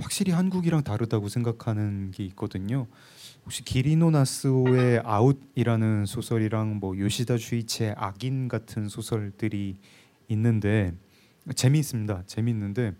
확실히 0.00 0.32
한국이랑 0.32 0.84
다르다고 0.84 1.28
생각하는 1.28 2.12
게 2.12 2.24
있거든요. 2.26 2.86
혹시 3.44 3.64
기리노 3.64 4.10
나스오의 4.12 5.00
아웃이라는 5.04 6.06
소설이랑 6.06 6.76
뭐 6.76 6.96
요시다 6.96 7.36
주이치의 7.36 7.94
악인 7.96 8.46
같은 8.46 8.88
소설들이 8.88 9.76
있는데 10.28 10.92
재미있습니다. 11.54 12.24
재미있는데 12.26 12.94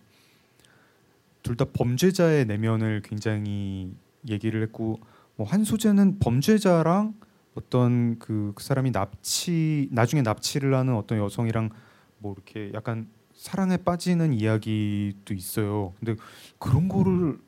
둘 1.43 1.57
다 1.57 1.65
범죄자의 1.65 2.45
내면을 2.47 3.03
굉장히 3.03 3.93
얘기를 4.29 4.63
했고 4.63 5.01
뭐 5.37 5.47
한 5.47 5.65
소재는 5.65 6.19
범죄자랑 6.19 7.15
어떤 7.55 8.19
그, 8.19 8.53
그 8.55 8.63
사람이 8.63 8.93
납치 8.93 9.89
나중에 9.93 10.23
납치를 10.23 10.75
하는 10.75 10.95
어떤 10.95 11.19
여성이랑 11.19 11.71
뭐 12.19 12.35
이렇게 12.35 12.73
약간 12.75 13.09
사랑에 13.35 13.77
빠지는 13.77 14.33
이야기도 14.33 15.33
있어요. 15.33 15.95
근데 16.01 16.17
그런 16.59 16.89
거를 16.89 17.39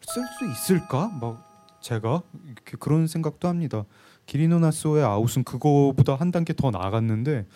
쓸 0.00 0.22
수 0.38 0.50
있을까? 0.50 1.08
막 1.20 1.78
제가 1.80 2.22
그런 2.80 3.06
생각도 3.06 3.46
합니다. 3.48 3.84
기리노 4.26 4.58
나소의 4.58 5.04
아웃은 5.04 5.44
그거보다 5.44 6.14
한 6.14 6.30
단계 6.30 6.54
더 6.54 6.70
나아갔는데 6.70 7.46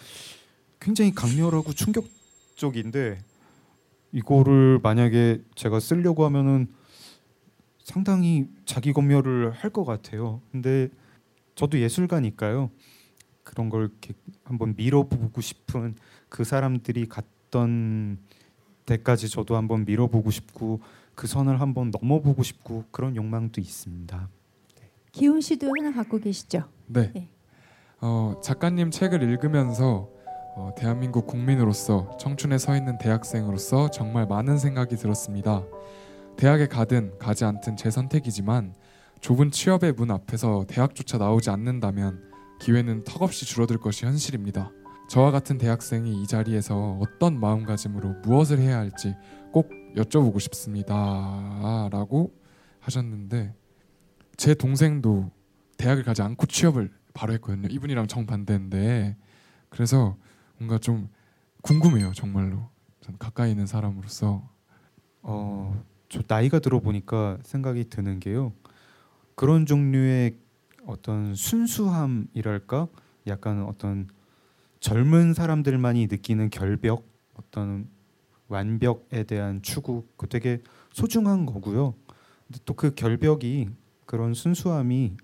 굉장히 0.81 1.15
강렬하고 1.15 1.73
충격 1.73 2.05
적인데 2.59 3.19
이거를 4.13 4.81
만약에 4.83 5.43
제가 5.55 5.81
쓰려고 5.81 6.25
하면은 6.27 6.67
상당히 7.83 8.49
자기 8.67 8.93
검열을 8.93 9.53
할 9.53 9.71
것 9.71 9.85
같아요. 9.85 10.43
근데 10.53 10.89
저도 11.55 11.79
예술가니까요. 11.81 12.71
그런 13.43 13.71
걸 13.71 13.83
이렇게 13.85 14.13
한번 14.45 14.75
밀어보고 14.77 15.41
싶은 15.41 15.95
그 16.29 16.45
사람들이 16.45 17.07
갔던 17.07 18.19
데까지 18.85 19.29
저도 19.31 19.57
한번 19.57 19.85
밀어보고 19.87 20.31
싶고 20.31 20.81
그 21.15 21.27
선을 21.27 21.61
한번 21.61 21.91
넘어보고 21.91 22.43
싶고 22.43 22.85
그런 22.91 23.17
욕망도 23.17 23.61
있습니다. 23.61 24.29
기훈 25.13 25.41
씨도 25.41 25.71
하나 25.79 25.93
갖고 25.93 26.19
계시죠? 26.19 26.69
네. 26.87 27.11
네. 27.13 27.29
어, 28.01 28.39
작가님 28.43 28.91
책을 28.91 29.23
읽으면서 29.23 30.11
어, 30.59 30.75
대한민국 30.77 31.29
국민으로서 31.29 32.17
청춘에 32.19 32.59
서 32.59 32.77
있는 32.77 32.99
대학생으로서 32.99 33.93
정말 33.93 34.27
많은 34.27 34.59
생각이 34.59 34.97
들었습니다. 34.97 35.63
대학에 36.37 36.67
가든 36.67 37.17
가지 37.21 37.45
않든 37.45 37.77
제 37.77 37.93
선택이지만 37.93 38.75
좁은 39.21 39.53
취업의 39.53 39.93
문 39.93 40.11
앞에서 40.11 40.65
대학조차 40.67 41.17
나오지 41.17 41.51
않는다면 41.51 42.29
기회는 42.61 43.05
턱없이 43.05 43.47
줄어들 43.47 43.79
것이 43.79 44.05
현실입니다. 44.05 44.73
저와 45.09 45.31
같은 45.31 45.59
대학생이 45.59 46.21
이 46.21 46.27
자리에서 46.27 46.99
어떤 47.01 47.39
마음가짐으로 47.39 48.15
무엇을 48.25 48.59
해야 48.59 48.79
할지 48.79 49.15
꼭 49.53 49.71
여쭤보고 49.95 50.41
싶습니다. 50.41 51.89
라고 51.93 52.33
하셨는데 52.81 53.55
제 54.37 54.55
동생도 54.55 55.31
대학을 55.77 56.03
가지 56.03 56.23
않고 56.23 56.47
취업을 56.47 56.91
바로 57.15 57.33
했거든요. 57.35 57.69
이분이랑 57.71 58.09
정반대인데 58.09 59.17
그래서 59.69 60.17
뭔가 60.59 60.79
좀 60.79 61.09
궁금해요. 61.63 62.13
정말로 62.15 62.69
전 63.01 63.17
가까이 63.19 63.51
있는 63.51 63.67
사람으로서 63.67 64.49
어, 65.23 65.85
저 66.09 66.23
나이가 66.27 66.59
들어 66.59 66.81
보니까 66.81 67.39
생각이 67.43 67.89
드는 67.89 68.21
게요. 68.21 68.53
그런 69.35 69.67
종류의 69.67 70.37
어떤 70.87 71.35
순수함이랄까, 71.35 72.89
약간 73.27 73.63
어떤 73.65 74.09
젊은 74.81 75.35
사람들만이 75.35 76.07
느끼는 76.07 76.51
결벽, 76.51 77.05
어떤 77.35 77.89
완벽에 78.49 79.25
대한 79.25 79.61
추구, 79.63 80.07
그 80.17 80.29
되게 80.29 80.63
소중한 80.93 81.47
거고요. 81.47 81.95
근데 82.47 82.61
또 82.65 82.75
그 82.75 82.95
결벽이 82.95 83.69
그런 84.07 84.33
순수함이 84.33 85.15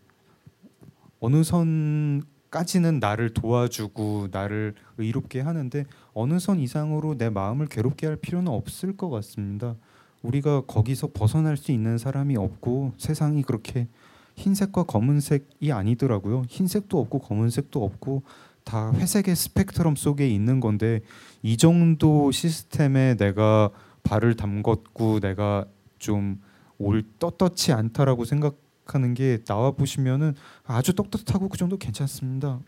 어느 1.21 1.43
선 1.43 2.23
까지는 2.55 3.01
나를 3.01 3.35
도와주고 3.35 4.29
나를 4.31 4.77
의롭게 4.99 5.41
하는데 5.41 5.85
어느 6.13 6.39
선 6.39 6.61
이상으로 6.61 7.19
내 7.19 7.29
마음을 7.29 7.67
괴롭게 7.67 8.07
할 8.07 8.15
필요는 8.15 8.47
없을 8.47 8.97
것 8.97 9.11
같습니다. 9.11 9.75
우리가 10.23 10.61
거기서 10.61 11.11
벗어날 11.13 11.57
수 11.57 11.73
있는 11.73 11.99
사람이 11.99 12.37
없고 12.37 12.93
세상이 12.97 13.43
그렇게 13.43 13.89
흰색과 14.37 14.85
검은색이 14.85 15.73
아니더라고요. 15.73 16.45
흰색도 16.49 16.97
없고 17.01 17.19
검은색도 17.19 17.85
없고 17.85 18.23
다 18.63 18.93
회색의 18.93 19.35
스펙트럼 19.35 19.97
속에 19.97 20.29
있는 20.29 20.61
건데 20.61 21.01
이 21.43 21.57
정도 21.57 22.31
시스템에 22.31 23.17
내가 23.17 23.71
발을 24.05 24.37
담궜고 24.37 25.21
내가 25.21 25.65
좀 25.99 26.39
올 26.79 27.05
떳떳지 27.19 27.73
않다라고 27.73 28.25
생각 28.25 28.57
하는 28.87 29.15
게 29.15 29.39
나와 29.45 29.73
보시면은 29.73 30.35
아주 30.65 30.95
떳떳하고 30.95 31.49
그 31.49 31.57
정도 31.57 31.77
괜찮습니다. 31.77 32.61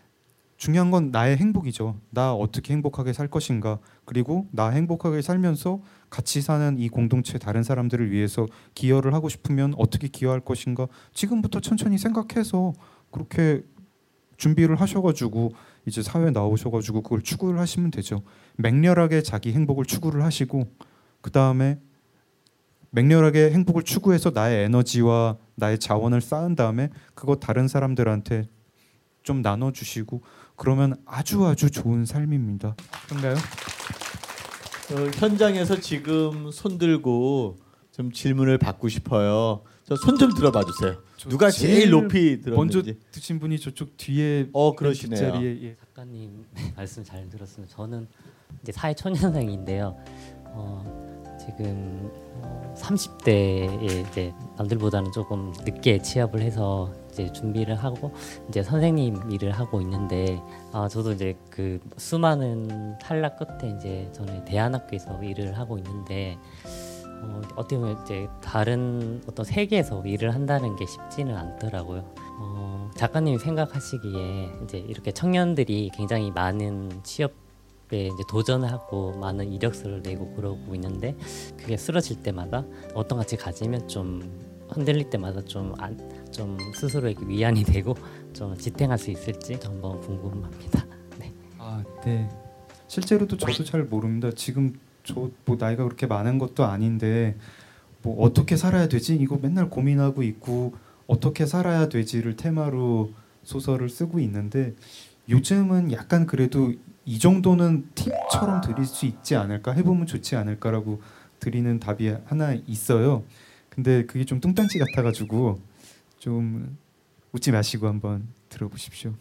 중요한 0.56 0.90
건 0.90 1.10
나의 1.10 1.36
행복이죠. 1.36 2.00
나 2.10 2.32
어떻게 2.32 2.72
행복하게 2.72 3.12
살 3.12 3.28
것인가. 3.28 3.78
그리고 4.04 4.48
나 4.52 4.70
행복하게 4.70 5.20
살면서 5.20 5.80
같이 6.08 6.40
사는 6.40 6.78
이 6.78 6.88
공동체 6.88 7.38
다른 7.38 7.62
사람들을 7.62 8.10
위해서 8.10 8.46
기여를 8.74 9.12
하고 9.12 9.28
싶으면 9.28 9.74
어떻게 9.76 10.08
기여할 10.08 10.40
것인가. 10.40 10.86
지금부터 11.12 11.60
천천히 11.60 11.98
생각해서 11.98 12.72
그렇게 13.10 13.62
준비를 14.38 14.76
하셔가지고 14.80 15.52
이제 15.86 16.02
사회에 16.02 16.30
나오셔가지고 16.30 17.02
그걸 17.02 17.22
추구를 17.22 17.58
하시면 17.58 17.90
되죠. 17.90 18.22
맹렬하게 18.56 19.22
자기 19.22 19.52
행복을 19.52 19.84
추구를 19.84 20.22
하시고 20.22 20.70
그 21.20 21.30
다음에 21.30 21.78
맹렬하게 22.90 23.50
행복을 23.50 23.82
추구해서 23.82 24.30
나의 24.30 24.64
에너지와 24.64 25.36
나의 25.56 25.78
자원을 25.78 26.20
쌓은 26.20 26.54
다음에 26.54 26.90
그거 27.14 27.36
다른 27.36 27.66
사람들한테 27.68 28.48
좀 29.22 29.42
나눠주시고 29.42 30.22
그러면 30.54 30.94
아주 31.04 31.44
아주 31.44 31.70
좋은 31.70 32.04
삶입니다. 32.06 32.76
그런가요? 33.08 33.34
어, 33.34 35.10
현장에서 35.16 35.80
지금 35.80 36.50
손 36.52 36.78
들고 36.78 37.56
좀 37.92 38.12
질문을 38.12 38.58
받고 38.58 38.88
싶어요. 38.88 39.62
저 39.84 39.94
손 39.96 40.18
좀 40.18 40.34
들어봐 40.34 40.64
주세요. 40.64 40.96
누가 41.28 41.48
제일, 41.50 41.90
높이 41.90 42.40
먼저 42.46 42.82
들었는지. 42.82 43.00
드신 43.10 43.38
분이 43.38 43.58
저쪽 43.58 43.96
뒤에 43.96 44.48
어 44.52 44.74
그러시네요. 44.74 45.18
자리에 45.32 45.62
예. 45.62 45.76
작가님 45.76 46.44
말씀 46.76 47.02
잘 47.04 47.28
들었습니다. 47.30 47.74
저는 47.74 48.06
이제 48.62 48.72
사회 48.72 48.94
초년생인데요. 48.94 49.96
어, 50.46 51.15
지금 51.46 52.10
어, 52.42 52.74
30대에 52.76 54.08
이제 54.08 54.34
남들보다는 54.58 55.12
조금 55.12 55.52
늦게 55.64 56.02
취업을 56.02 56.42
해서 56.42 56.92
이제 57.10 57.32
준비를 57.32 57.76
하고 57.76 58.12
이제 58.48 58.62
선생님 58.62 59.30
일을 59.30 59.52
하고 59.52 59.80
있는데 59.80 60.40
아 60.72 60.86
저도 60.88 61.12
이제 61.12 61.36
그 61.48 61.80
수많은 61.96 62.98
탈락 62.98 63.38
끝에 63.38 63.72
이제 63.76 64.08
저는 64.12 64.44
대안학교에서 64.44 65.22
일을 65.22 65.56
하고 65.56 65.78
있는데 65.78 66.36
어, 67.22 67.40
어떻게 67.56 67.78
보면 67.78 68.02
이제 68.02 68.28
다른 68.42 69.22
어떤 69.26 69.44
세계에서 69.46 70.02
일을 70.04 70.34
한다는 70.34 70.76
게 70.76 70.84
쉽지는 70.84 71.34
않더라고요. 71.34 72.04
어, 72.38 72.90
작가님이 72.96 73.38
생각하시기에 73.38 74.50
이제 74.64 74.78
이렇게 74.78 75.12
청년들이 75.12 75.92
굉장히 75.94 76.30
많은 76.30 77.00
취업 77.02 77.45
에 77.92 78.06
이제 78.06 78.22
도전을 78.28 78.70
하고 78.70 79.16
많은 79.18 79.52
이력서를 79.52 80.02
내고 80.02 80.34
그러고 80.34 80.74
있는데 80.74 81.16
그게 81.56 81.76
쓰러질 81.76 82.20
때마다 82.22 82.64
어떤 82.94 83.18
가치 83.18 83.36
가지면 83.36 83.86
좀 83.86 84.22
흔들릴 84.68 85.08
때마다 85.08 85.40
좀 85.42 85.72
안, 85.78 85.96
좀 86.32 86.58
스스로에게 86.74 87.24
위안이 87.26 87.62
되고 87.62 87.94
좀 88.32 88.56
지탱할 88.56 88.98
수 88.98 89.12
있을지 89.12 89.56
한번 89.62 90.00
궁금합니다. 90.00 90.84
네. 91.20 91.32
아, 91.58 91.84
네. 92.04 92.28
실제로도 92.88 93.36
저도 93.36 93.62
잘 93.62 93.84
모릅니다. 93.84 94.30
지금 94.34 94.74
저 95.04 95.30
뭐 95.44 95.56
나이가 95.56 95.84
그렇게 95.84 96.06
많은 96.08 96.38
것도 96.38 96.64
아닌데 96.64 97.36
뭐 98.02 98.20
어떻게 98.24 98.56
살아야 98.56 98.88
되지? 98.88 99.14
이거 99.14 99.38
맨날 99.40 99.70
고민하고 99.70 100.24
있고 100.24 100.74
어떻게 101.06 101.46
살아야 101.46 101.88
되지를 101.88 102.34
테마로 102.36 103.12
소설을 103.44 103.88
쓰고 103.88 104.18
있는데 104.18 104.74
요즘은 105.28 105.92
약간 105.92 106.26
그래도 106.26 106.72
이 107.06 107.20
정도는 107.20 107.88
팁처럼 107.94 108.60
드릴 108.62 108.84
수 108.84 109.06
있지 109.06 109.36
않을까 109.36 109.72
해보면 109.72 110.06
좋지 110.06 110.34
않을까라고 110.34 111.00
드리는 111.38 111.78
답이 111.78 112.14
하나 112.26 112.52
있어요. 112.66 113.22
근데 113.70 114.04
그게 114.06 114.24
좀 114.24 114.40
뚱딴지 114.40 114.78
같아가지고 114.80 115.60
좀 116.18 116.76
웃지 117.30 117.52
마시고 117.52 117.86
한번 117.86 118.26
들어보십시오. 118.48 119.14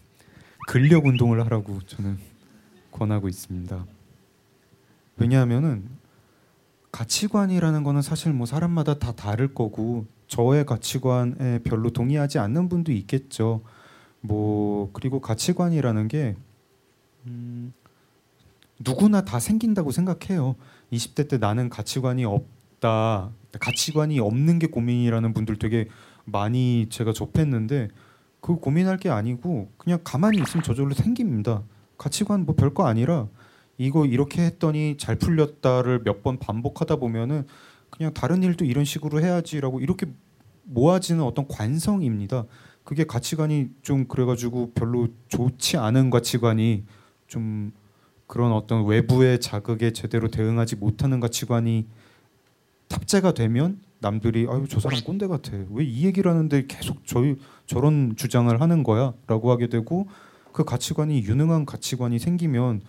근력 0.68 1.06
운동을 1.06 1.46
하라고 1.46 1.80
저는 1.86 2.18
권하고 2.92 3.28
있습니다. 3.28 3.86
왜냐하면은 5.18 5.88
가치관이라는 6.92 7.84
거는 7.84 8.02
사실 8.02 8.34
뭐 8.34 8.48
사람마다 8.48 8.98
다 8.98 9.12
다를 9.12 9.54
거고 9.54 10.06
저의 10.28 10.66
가치관에 10.66 11.60
별로 11.60 11.92
동의하지 11.92 12.40
않는 12.40 12.68
분도 12.68 12.92
있겠죠. 12.94 13.62
뭐 14.22 14.90
그리고 14.94 15.22
가치관이라는 15.22 16.08
게 16.08 16.36
음, 17.28 17.74
누구나 18.80 19.24
다 19.24 19.40
생긴다고 19.40 19.92
생각해요. 19.92 20.56
20대 20.92 21.30
때 21.30 21.38
나는 21.38 21.70
가치관이 21.70 22.26
없다. 22.26 23.32
가치관이 23.60 24.20
없는 24.20 24.60
게 24.60 24.68
고민이라는 24.68 25.34
분들 25.34 25.58
되게 25.58 25.88
많이 26.26 26.88
제가 26.90 27.14
접했는데 27.14 27.88
그 28.42 28.58
고민할 28.58 28.98
게 28.98 29.10
아니고 29.10 29.72
그냥 29.78 30.00
가만히 30.04 30.40
있으면 30.42 30.64
저절로 30.64 30.94
생깁니다. 30.94 31.64
가치관 31.98 32.46
뭐 32.46 32.56
별거 32.56 32.86
아니라 32.86 33.28
이거 33.78 34.06
이렇게 34.06 34.44
했더니 34.44 34.98
잘 34.98 35.16
풀렸다를 35.16 36.02
몇 36.04 36.22
번 36.24 36.38
반복하다 36.40 36.98
보면은 36.98 37.46
그냥 37.90 38.14
다른 38.14 38.44
일도 38.44 38.66
이런 38.66 38.84
식으로 38.86 39.22
해야지라고 39.22 39.80
이렇게 39.80 40.08
모아지는 40.64 41.24
어떤 41.24 41.48
관성입니다. 41.48 42.46
그게 42.84 43.06
가치관이 43.06 43.70
좀 43.82 44.08
그래가지고 44.08 44.72
별로 44.74 45.08
좋지 45.30 45.78
않은 45.78 46.10
가치관이 46.10 46.84
좀 47.28 47.72
그런 48.28 48.52
어떤 48.52 48.86
외부의 48.86 49.40
자극에 49.40 49.92
제대로 49.92 50.28
대응하지 50.30 50.78
못하는 50.78 51.20
가치관이 51.20 51.88
탑재가 52.88 53.34
되면 53.34 53.80
남들이 54.00 54.48
아유 54.50 54.66
저 54.70 54.80
사람 54.80 55.00
꼰대 55.02 55.28
같아 55.28 55.52
왜 55.72 55.86
이 55.86 56.06
얘기를 56.06 56.30
하는데 56.30 56.66
계속 56.68 57.06
저희 57.06 57.36
저런 57.66 58.16
주장을 58.16 58.60
하는 58.60 58.84
거야라고 58.84 59.52
하게 59.52 59.68
되고 59.68 60.08
그 60.52 60.64
가치관이 60.64 61.24
유능한 61.24 61.66
가치관이 61.66 62.20
생기면 62.20 62.82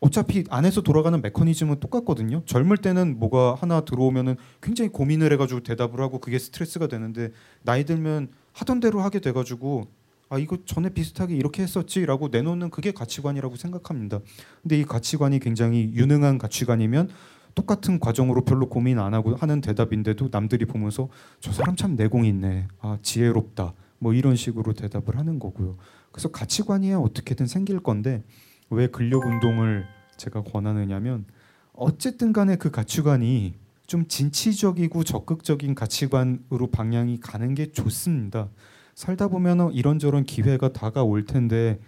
어차피 0.00 0.44
안에서 0.50 0.80
돌아가는 0.80 1.20
메커니즘은 1.22 1.78
똑같거든요. 1.78 2.42
젊을 2.46 2.78
때는 2.78 3.20
뭐가 3.20 3.54
하나 3.54 3.82
들어오면은 3.82 4.36
굉장히 4.60 4.90
고민을 4.90 5.32
해가지고 5.32 5.60
대답을 5.60 6.00
하고 6.00 6.18
그게 6.18 6.40
스트레스가 6.40 6.88
되는데 6.88 7.30
나이 7.62 7.84
들면 7.84 8.28
하던 8.52 8.80
대로 8.80 9.00
하게 9.00 9.20
돼가지고 9.20 9.86
아 10.32 10.38
이거 10.38 10.56
전에 10.64 10.88
비슷하게 10.88 11.36
이렇게 11.36 11.62
했었지라고 11.62 12.28
내놓는 12.28 12.70
그게 12.70 12.90
가치관이라고 12.90 13.56
생각합니다. 13.56 14.20
근데 14.62 14.80
이 14.80 14.84
가치관이 14.84 15.40
굉장히 15.40 15.92
유능한 15.92 16.38
가치관이면 16.38 17.10
똑같은 17.54 18.00
과정으로 18.00 18.46
별로 18.46 18.70
고민 18.70 18.98
안 18.98 19.12
하고 19.12 19.34
하는 19.36 19.60
대답인데도 19.60 20.30
남들이 20.32 20.64
보면서 20.64 21.10
저 21.40 21.52
사람 21.52 21.76
참 21.76 21.96
내공이 21.96 22.28
있네. 22.30 22.66
아 22.80 22.96
지혜롭다. 23.02 23.74
뭐 23.98 24.14
이런 24.14 24.34
식으로 24.34 24.72
대답을 24.72 25.18
하는 25.18 25.38
거고요. 25.38 25.76
그래서 26.10 26.30
가치관이야 26.30 26.96
어떻게든 26.96 27.46
생길 27.46 27.80
건데 27.80 28.22
왜 28.70 28.86
근력 28.86 29.26
운동을 29.26 29.84
제가 30.16 30.44
권하느냐면 30.44 31.26
어쨌든 31.74 32.32
간에 32.32 32.56
그 32.56 32.70
가치관이 32.70 33.52
좀 33.86 34.08
진취적이고 34.08 35.04
적극적인 35.04 35.74
가치관으로 35.74 36.70
방향이 36.72 37.20
가는 37.20 37.54
게 37.54 37.70
좋습니다. 37.70 38.48
살다 39.02 39.26
보면 39.26 39.72
이런저런 39.72 40.22
기회가 40.22 40.72
다가올 40.72 41.24
텐데 41.24 41.80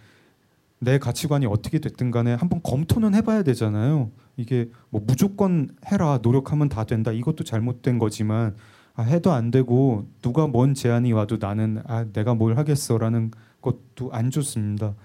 내 0.81 0.99
가치관이 0.99 1.47
어떻게 1.47 1.79
됐든 1.79 2.11
간에 2.11 2.35
한번 2.35 2.61
검토는 2.65 3.15
해봐야 3.15 3.45
되잖아요. 3.45 4.11
이게 4.37 4.69
뭐 4.91 5.01
무조건 5.07 5.69
해라 5.87 6.19
노력하면 6.21 6.69
다 6.69 6.83
된다 6.83 7.13
이것도 7.13 7.45
잘못된 7.45 8.01
거지만 8.01 8.57
아, 8.97 9.03
해도 9.03 9.31
안 9.31 9.53
되고 9.53 10.09
누가 10.23 10.49
뭔 10.49 10.75
제안이 10.75 11.13
와도 11.13 11.37
나는 11.41 11.81
아 11.87 12.05
내가 12.13 12.35
뭘 12.35 12.59
하겠어라는 12.59 13.31
것도 13.61 14.11
안 14.11 14.33
좋습니다. 14.33 14.97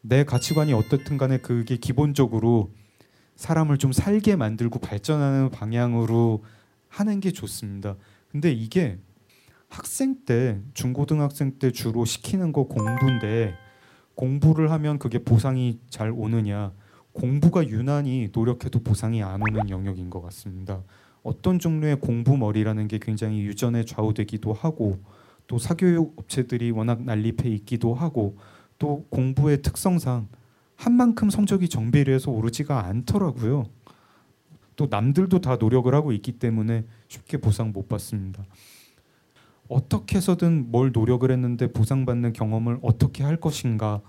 내 0.00 0.24
가치관이 0.24 0.72
어떻든 0.72 1.16
간에 1.16 1.38
그게 1.38 1.76
기본적으로 1.76 2.72
사람을 3.36 3.78
좀 3.78 3.92
살게 3.92 4.34
만들고 4.34 4.80
발전하는 4.80 5.50
방향으로 5.50 6.42
하는 6.88 7.20
게 7.20 7.30
좋습니다. 7.30 7.94
근데 8.32 8.50
이게 8.50 8.98
학생 9.72 10.16
때 10.26 10.60
중고등학생 10.74 11.58
때 11.58 11.70
주로 11.70 12.04
시키는 12.04 12.52
거 12.52 12.64
공부인데 12.64 13.54
공부를 14.14 14.70
하면 14.70 14.98
그게 14.98 15.18
보상이 15.18 15.80
잘 15.88 16.10
오느냐 16.10 16.72
공부가 17.12 17.66
유난히 17.66 18.28
노력해도 18.34 18.80
보상이 18.80 19.22
안 19.22 19.40
오는 19.40 19.70
영역인 19.70 20.10
것 20.10 20.20
같습니다. 20.20 20.82
어떤 21.22 21.58
종류의 21.58 22.00
공부머리라는 22.00 22.86
게 22.86 22.98
굉장히 23.00 23.40
유전에 23.42 23.86
좌우되기도 23.86 24.52
하고 24.52 24.98
또 25.46 25.58
사교육 25.58 26.18
업체들이 26.18 26.70
워낙 26.70 27.02
난립해 27.02 27.48
있기도 27.48 27.94
하고 27.94 28.36
또 28.78 29.06
공부의 29.08 29.62
특성상 29.62 30.28
한 30.76 30.92
만큼 30.92 31.30
성적이 31.30 31.70
정비례 31.70 32.12
해서 32.12 32.30
오르지가 32.30 32.84
않더라고요. 32.86 33.64
또 34.76 34.86
남들도 34.90 35.40
다 35.40 35.56
노력을 35.56 35.94
하고 35.94 36.12
있기 36.12 36.32
때문에 36.32 36.84
쉽게 37.08 37.38
보상 37.38 37.72
못 37.72 37.88
받습니다. 37.88 38.44
어떻게 39.72 40.16
해서든 40.16 40.70
뭘 40.70 40.92
노력을 40.92 41.28
했는데 41.30 41.72
보상받는 41.72 42.32
경험을 42.32 42.78
어떻게 42.82 43.22
할 43.22 43.36
것인가 43.38 44.00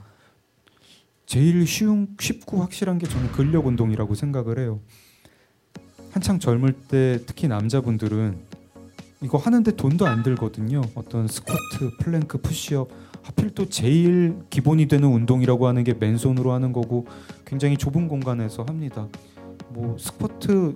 제일 1.26 1.66
쉬운 1.66 2.16
쉽고 2.20 2.59
확실한 2.59 2.97
게 2.97 3.07
저는 3.07 3.32
근력 3.32 3.66
운동이라고 3.68 4.14
생각을 4.14 4.59
해요. 4.59 4.80
한창 6.11 6.39
젊을 6.39 6.74
때 6.89 7.20
특히 7.26 7.47
남자분들은 7.47 8.38
이거 9.22 9.38
하는데 9.38 9.72
돈도 9.76 10.05
안 10.05 10.22
들거든요. 10.22 10.82
어떤 10.95 11.28
스쿼트, 11.28 11.97
플랭크, 11.99 12.39
푸시업 12.39 12.89
하필 13.24 13.51
또 13.51 13.70
제일 13.70 14.38
기본이 14.49 14.88
되는 14.88 15.07
운동이라고 15.07 15.66
하는 15.66 15.86
게 15.86 15.93
맨손으로 15.93 16.51
하는 16.51 16.74
거고 16.74 17.07
굉장히 17.45 17.78
좁은 17.78 18.09
공간에서 18.09 18.64
합니다. 18.64 19.07
뭐 19.70 19.97
스쿼트 19.97 20.74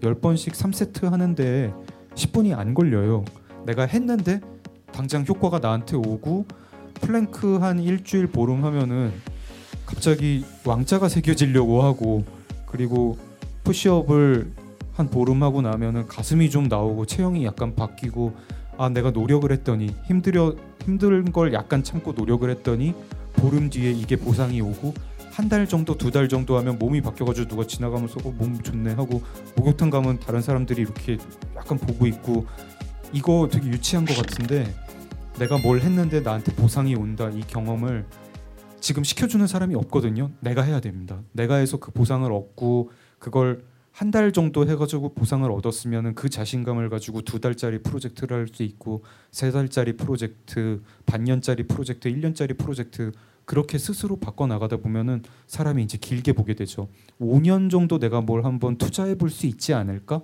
10번씩 0.00 0.52
3세트 0.52 1.10
하는데 1.10 1.74
10분이 2.14 2.56
안 2.56 2.72
걸려요. 2.72 3.24
내가 3.66 3.86
했는데 3.86 4.40
당장 4.92 5.24
효과가 5.26 5.58
나한테 5.58 5.96
오고 5.96 6.46
플랭크 6.94 7.56
한 7.58 7.80
일주일 7.80 8.26
보름 8.26 8.64
하면은 8.64 9.12
갑자기 9.86 10.44
왕자가 10.64 11.08
새겨지려고 11.08 11.82
하고 11.82 12.24
그리고 12.66 13.18
푸시업을 13.64 14.50
한 14.94 15.08
보름 15.08 15.42
하고 15.42 15.62
나면은 15.62 16.06
가슴이 16.06 16.50
좀 16.50 16.68
나오고 16.68 17.06
체형이 17.06 17.44
약간 17.44 17.74
바뀌고 17.74 18.34
아 18.78 18.88
내가 18.88 19.10
노력을 19.10 19.50
했더니 19.50 19.94
힘들어 20.04 20.54
힘든 20.84 21.32
걸 21.32 21.52
약간 21.52 21.82
참고 21.82 22.12
노력을 22.12 22.48
했더니 22.48 22.94
보름 23.34 23.70
뒤에 23.70 23.90
이게 23.92 24.16
보상이 24.16 24.60
오고 24.60 24.94
한 25.32 25.48
달 25.48 25.66
정도 25.66 25.96
두 25.96 26.10
달 26.10 26.28
정도 26.28 26.58
하면 26.58 26.78
몸이 26.78 27.00
바뀌어가지고 27.00 27.48
누가 27.48 27.66
지나가면서 27.66 28.16
어, 28.24 28.30
몸 28.36 28.60
좋네 28.62 28.92
하고 28.92 29.22
목욕탕 29.56 29.88
가면 29.88 30.20
다른 30.20 30.42
사람들이 30.42 30.82
이렇게 30.82 31.16
약간 31.56 31.78
보고 31.78 32.06
있고 32.06 32.46
이거 33.12 33.48
되게 33.50 33.68
유치한 33.68 34.04
것 34.04 34.16
같은데 34.16 34.72
내가 35.38 35.58
뭘 35.58 35.80
했는데 35.80 36.20
나한테 36.20 36.54
보상이 36.54 36.94
온다 36.94 37.30
이 37.30 37.40
경험을 37.46 38.06
지금 38.80 39.04
시켜주는 39.04 39.46
사람이 39.46 39.74
없거든요. 39.76 40.30
내가 40.40 40.62
해야 40.62 40.80
됩니다. 40.80 41.20
내가 41.32 41.56
해서 41.56 41.76
그 41.78 41.92
보상을 41.92 42.30
얻고 42.30 42.90
그걸 43.18 43.64
한 43.92 44.10
달 44.10 44.32
정도 44.32 44.66
해가지고 44.66 45.12
보상을 45.14 45.48
얻었으면은 45.50 46.14
그 46.14 46.30
자신감을 46.30 46.88
가지고 46.88 47.20
두 47.20 47.40
달짜리 47.40 47.82
프로젝트를 47.82 48.38
할 48.38 48.48
수 48.48 48.62
있고 48.62 49.04
세 49.30 49.50
달짜리 49.50 49.96
프로젝트, 49.98 50.80
반년짜리 51.04 51.66
프로젝트, 51.66 52.08
1년짜리 52.10 52.56
프로젝트 52.56 53.12
그렇게 53.44 53.76
스스로 53.76 54.16
바꿔 54.18 54.46
나가다 54.46 54.78
보면은 54.78 55.22
사람이 55.46 55.82
이제 55.82 55.98
길게 55.98 56.32
보게 56.32 56.54
되죠. 56.54 56.88
5년 57.20 57.70
정도 57.70 57.98
내가 57.98 58.22
뭘 58.22 58.44
한번 58.46 58.76
투자해 58.78 59.16
볼 59.16 59.28
수 59.28 59.46
있지 59.46 59.74
않을까? 59.74 60.22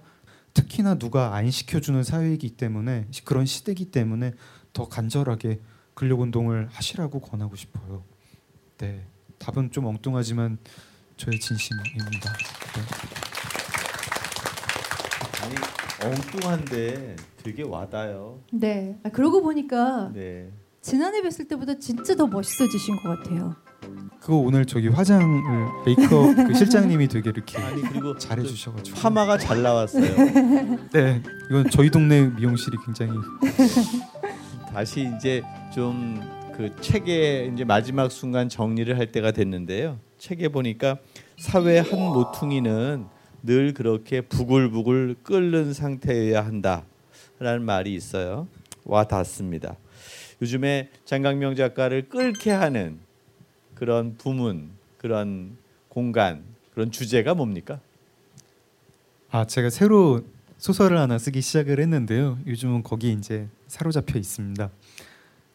특히나 0.59 0.99
누가 0.99 1.37
안 1.37 1.51
시켜주는 1.51 2.03
사회이기 2.03 2.51
때문에 2.51 3.07
그런 3.25 3.47
시대이기 3.47 3.93
때문에 3.93 4.33
더 4.73 4.89
간절하게 4.89 5.61
근력 5.95 6.21
운동을 6.21 6.69
하시라고 6.73 7.21
권하고 7.21 7.55
싶어요. 7.55 8.03
네, 8.79 9.07
답은 9.39 9.71
좀 9.71 9.87
엉뚱하지만 9.87 10.59
저의 11.17 11.39
진심입니다. 11.39 12.33
네. 12.75 12.83
아니 15.43 16.13
엉뚱한데 16.13 17.17
되게 17.37 17.63
와닿아요. 17.63 18.41
네. 18.53 18.99
아, 19.05 19.11
그러고 19.11 19.43
보니까 19.43 20.11
네. 20.13 20.51
지난해 20.81 21.21
뵀을 21.23 21.49
때보다 21.49 21.79
진짜 21.79 22.17
더 22.17 22.27
멋있어지신 22.27 22.97
것 22.97 23.09
같아요. 23.17 23.55
그거 24.21 24.37
오늘 24.37 24.67
저기 24.67 24.89
화장을 24.89 25.25
메이크업 25.87 26.37
그 26.49 26.55
실장님이 26.55 27.09
되게 27.09 27.31
이렇게 27.31 27.59
아니 27.59 27.81
그리고 27.83 28.17
잘해 28.19 28.43
주셔가지고 28.43 28.99
파마가 28.99 29.39
잘 29.39 29.63
나왔어요. 29.63 30.15
네, 30.93 31.23
이건 31.49 31.71
저희 31.71 31.91
동네 31.91 32.27
미용실이 32.27 32.77
굉장히 32.85 33.13
다시 34.73 35.11
이제 35.17 35.43
좀 35.75 36.39
그 36.59 36.75
책의 36.81 37.53
이제 37.53 37.63
마지막 37.63 38.11
순간 38.11 38.49
정리를 38.49 38.99
할 38.99 39.13
때가 39.13 39.31
됐는데요. 39.31 40.01
책에 40.19 40.49
보니까 40.49 40.99
사회 41.37 41.79
한 41.79 42.01
모퉁이는 42.01 43.07
늘 43.45 43.73
그렇게 43.73 44.23
부글부글 44.23 45.19
끓는 45.23 45.73
상태여야 45.73 46.45
한다라는 46.45 47.63
말이 47.65 47.95
있어요. 47.95 48.49
와 48.85 49.05
닿습니다. 49.05 49.77
요즘에 50.43 50.89
장강명 51.05 51.55
작가를 51.55 52.09
끓게 52.09 52.51
하는 52.51 52.99
그런 53.79 54.17
부문, 54.19 54.71
그런 54.99 55.57
공간, 55.89 56.43
그런 56.75 56.91
주제가 56.91 57.35
뭡니까? 57.35 57.79
아 59.31 59.45
제가 59.45 59.71
새로 59.71 60.25
소설을 60.57 60.99
하나 60.99 61.17
쓰기 61.17 61.41
시작을 61.41 61.79
했는데요. 61.79 62.41
요즘은 62.45 62.83
거기 62.83 63.13
이제 63.13 63.47
사로잡혀 63.69 64.19
있습니다. 64.19 64.69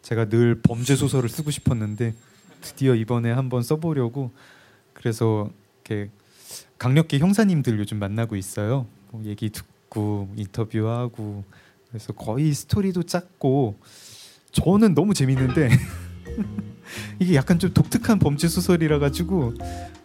제가 0.03 0.29
늘 0.29 0.61
범죄 0.61 0.95
소설을 0.95 1.27
쓰고 1.27 1.51
싶었는데 1.51 2.13
드디어 2.61 2.95
이번에 2.95 3.29
한번 3.29 3.61
써보려고 3.61 4.31
그래서 4.93 5.49
이렇게 5.83 6.09
강력계 6.77 7.19
형사님들 7.19 7.77
요즘 7.77 7.99
만나고 7.99 8.37
있어요. 8.37 8.87
뭐 9.11 9.21
얘기 9.25 9.49
듣고 9.49 10.29
인터뷰하고 10.37 11.43
그래서 11.89 12.13
거의 12.13 12.53
스토리도 12.53 13.03
짰고 13.03 13.77
저는 14.53 14.93
너무 14.93 15.13
재밌는데 15.13 15.69
이게 17.19 17.35
약간 17.35 17.59
좀 17.59 17.73
독특한 17.73 18.19
범죄 18.19 18.47
소설이라 18.47 18.99
가지고 18.99 19.53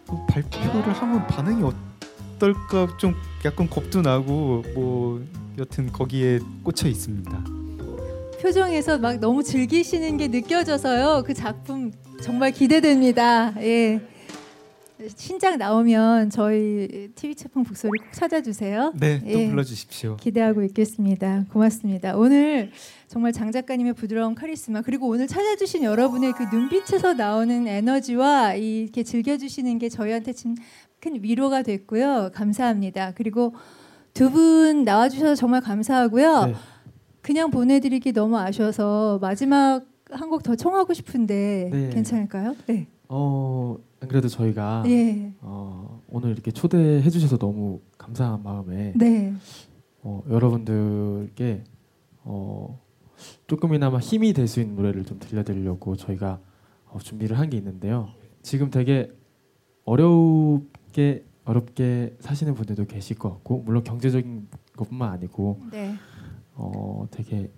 그 0.07 0.25
발표를 0.27 0.93
하면 0.93 1.27
반응이 1.27 1.63
어떨까 2.37 2.97
좀 2.97 3.15
약간 3.45 3.69
겁도 3.69 4.01
나고 4.01 4.63
뭐 4.73 5.23
여튼 5.57 5.91
거기에 5.91 6.39
꽂혀 6.63 6.87
있습니다. 6.87 7.43
표정에서 8.41 8.97
막 8.97 9.19
너무 9.19 9.43
즐기시는 9.43 10.17
게 10.17 10.27
느껴져서요. 10.29 11.23
그 11.25 11.33
작품 11.33 11.91
정말 12.21 12.51
기대됩니다. 12.51 13.53
예. 13.61 13.99
신작 15.15 15.57
나오면 15.57 16.29
저희 16.29 17.09
TV 17.15 17.33
채팅 17.35 17.63
북소리 17.63 17.89
꼭 17.99 18.11
찾아주세요. 18.11 18.93
네, 18.97 19.19
또 19.19 19.29
예. 19.29 19.49
불러주십시오. 19.49 20.17
기대하고 20.17 20.63
있겠습니다. 20.63 21.45
고맙습니다. 21.51 22.17
오늘 22.17 22.71
정말 23.09 23.33
장 23.33 23.51
작가님의 23.51 23.93
부드러운 23.93 24.35
카리스마 24.35 24.83
그리고 24.83 25.07
오늘 25.07 25.25
찾아주신 25.25 25.83
여러분의 25.83 26.31
그 26.33 26.43
눈빛에서 26.55 27.15
나오는 27.15 27.67
에너지와 27.67 28.53
이- 28.53 28.81
이렇게 28.83 29.01
즐겨주시는 29.01 29.79
게 29.79 29.89
저희한테 29.89 30.31
참큰 30.31 31.23
위로가 31.23 31.63
됐고요. 31.63 32.29
감사합니다. 32.35 33.13
그리고 33.15 33.55
두 34.13 34.29
분 34.29 34.83
나와주셔서 34.83 35.33
정말 35.33 35.59
감사하고요. 35.61 36.45
네. 36.45 36.53
그냥 37.23 37.49
보내드리기 37.49 38.13
너무 38.13 38.37
아쉬워서 38.37 39.17
마지막 39.19 39.85
한 40.11 40.29
곡 40.29 40.43
더 40.43 40.55
청하고 40.55 40.93
싶은데 40.93 41.69
네. 41.71 41.89
괜찮을까요? 41.89 42.55
네. 42.67 42.87
어, 43.07 43.75
안 44.01 44.07
그래도 44.09 44.27
저희가 44.27 44.83
예. 44.85 45.33
어, 45.41 45.99
오늘 46.09 46.29
이렇게 46.31 46.51
초대해 46.51 47.07
주셔서 47.09 47.37
너무 47.39 47.79
감사한 47.97 48.43
마음에 48.43 48.93
네. 48.95 49.33
어, 50.03 50.21
여러분들께 50.29 51.63
어, 52.23 52.79
조금이나마 53.47 53.99
힘이 53.99 54.33
될 54.33 54.47
수 54.47 54.59
있는 54.61 54.75
노래를 54.75 55.05
좀 55.05 55.19
들려드리려고 55.19 55.95
저희가 55.95 56.39
어, 56.87 56.99
준비를 56.99 57.37
한 57.37 57.49
게 57.49 57.57
있는데요. 57.57 58.09
지금 58.41 58.69
되게 58.71 59.11
어렵게 59.85 61.25
어렵게 61.45 62.15
사시는 62.19 62.53
분들도 62.53 62.85
계실 62.85 63.17
것 63.17 63.29
같고 63.29 63.63
물론 63.65 63.83
경제적인 63.83 64.47
것뿐만 64.75 65.11
아니고 65.11 65.59
네. 65.71 65.95
어, 66.53 67.07
되게 67.11 67.51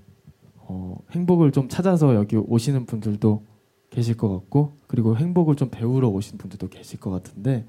어, 0.57 0.97
행복을 1.11 1.51
좀 1.51 1.67
찾아서 1.67 2.15
여기 2.15 2.37
오시는 2.37 2.85
분들도 2.85 3.45
계실 3.89 4.15
것 4.15 4.29
같고 4.29 4.77
그리고 4.87 5.17
행복을 5.17 5.55
좀 5.55 5.69
배우러 5.69 6.07
오신 6.07 6.37
분들도 6.37 6.69
계실 6.69 6.99
것 6.99 7.09
같은데 7.11 7.65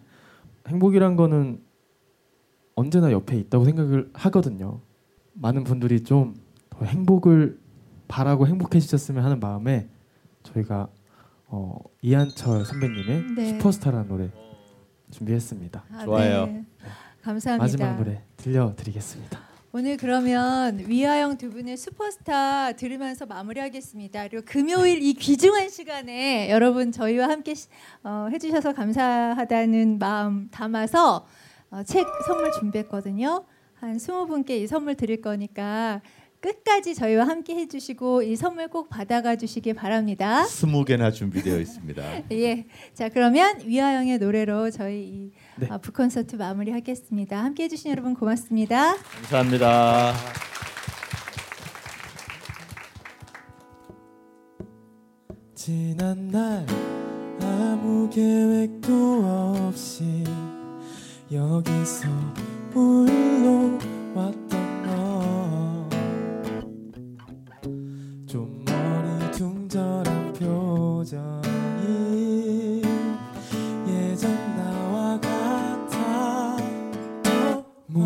행복이란 0.69 1.17
거는 1.17 1.61
언제나 2.77 3.11
옆에 3.11 3.37
있다고 3.39 3.65
생각을 3.65 4.11
하거든요. 4.15 4.81
많은 5.35 5.65
분들이 5.65 6.03
좀 6.03 6.35
더 6.71 6.87
행복을 6.87 7.61
바라고 8.13 8.47
행복해지셨으면 8.47 9.25
하는 9.25 9.41
마음에 9.41 9.89
저희가 10.43 10.87
어, 11.47 11.79
이한철 12.03 12.67
선배님의 12.67 13.23
네. 13.35 13.47
슈퍼스타라는 13.57 14.07
노래 14.07 14.29
준비했습니다. 15.11 15.85
아, 15.95 16.05
좋아요. 16.05 16.45
네. 16.47 16.65
감사합니다. 17.23 17.65
마지막 17.65 17.97
노래 17.97 18.23
들려드리겠습니다. 18.37 19.39
오늘 19.73 19.97
그러면 19.97 20.79
위아영 20.79 21.39
두 21.39 21.49
분의 21.49 21.79
슈퍼스타 21.79 22.73
들으면서 22.73 23.25
마무리하겠습니다. 23.25 24.29
그리고 24.29 24.45
금요일 24.47 25.03
이 25.03 25.15
귀중한 25.15 25.71
시간에 25.71 26.51
여러분 26.51 26.93
저희와 26.93 27.31
함께 27.31 27.55
시- 27.55 27.69
어, 28.05 28.29
해주셔서 28.31 28.75
감사하다는 28.75 29.99
마음 29.99 30.51
담아서 30.51 31.25
어, 31.71 31.83
책 31.85 32.07
선물 32.27 32.53
준비했거든요. 32.61 33.47
한 33.77 33.97
20분께 33.97 34.51
이 34.51 34.67
선물 34.67 34.97
드릴 34.97 35.23
거니까 35.23 36.03
끝까지 36.43 36.95
저희와 36.97 37.27
함께 37.27 37.55
해주시고 37.55 38.23
이 38.23 38.37
선물 38.37 38.69
꼭 38.69 38.89
받아가 38.91 39.37
주시기 39.37 39.73
바랍니다. 39.75 40.45
스무 40.45 40.85
개나 40.85 41.13
준비되어 41.13 41.59
있습니다. 41.59 42.03
예. 42.33 42.67
자 42.93 43.09
그러면 43.09 43.61
위아영의 43.65 44.19
노래로 44.19 44.71
저희 44.73 45.03
이 45.05 45.31
네. 45.57 45.69
아, 45.71 45.79
북콘서트 45.79 46.37
마무리하겠습니다. 46.37 47.43
함께 47.43 47.65
해주신 47.65 47.93
여러분 47.93 48.15
고맙습니다. 48.15 48.97
감사합니다. 48.97 50.15
지난 55.55 56.27
날 56.27 56.67
아무 57.41 58.11
계획도 58.11 59.69
없이 59.69 60.25
여기서 61.31 62.09
홀로 62.75 63.79
왔 64.15 64.42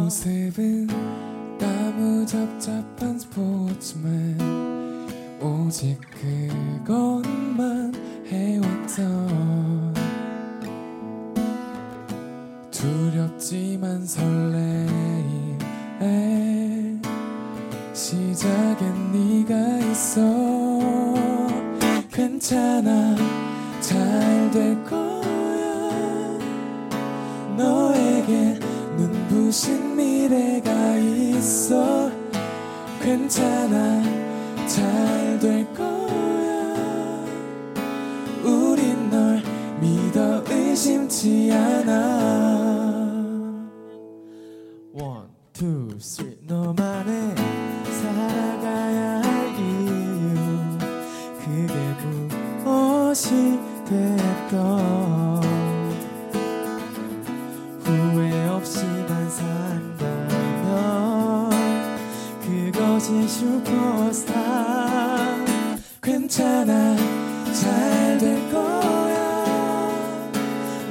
모습은 0.06 0.86
나무잡잡한 1.58 3.18
스포츠맨 3.18 4.38
오직 5.42 5.98
그 6.12 6.45
괜찮아. 66.06 66.96
잘 67.52 68.18
될 68.18 68.52
거야. 68.52 69.90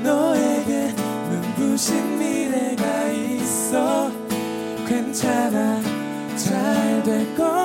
너에게 0.03 0.93
눈부신 1.29 2.19
미래가 2.19 3.07
있어. 3.11 4.11
괜찮아. 4.85 5.81
잘 6.35 7.01
될 7.03 7.33
거야 7.37 7.64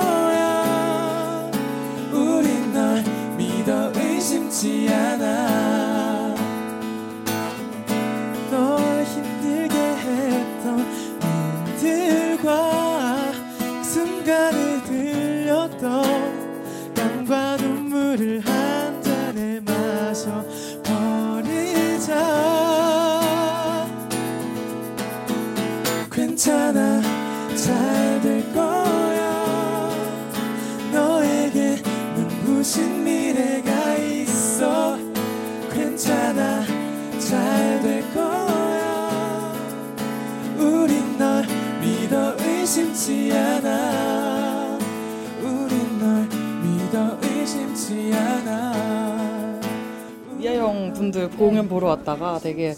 분들 51.29 51.37
공연 51.37 51.67
보러 51.67 51.87
왔다가 51.87 52.39
되게 52.39 52.73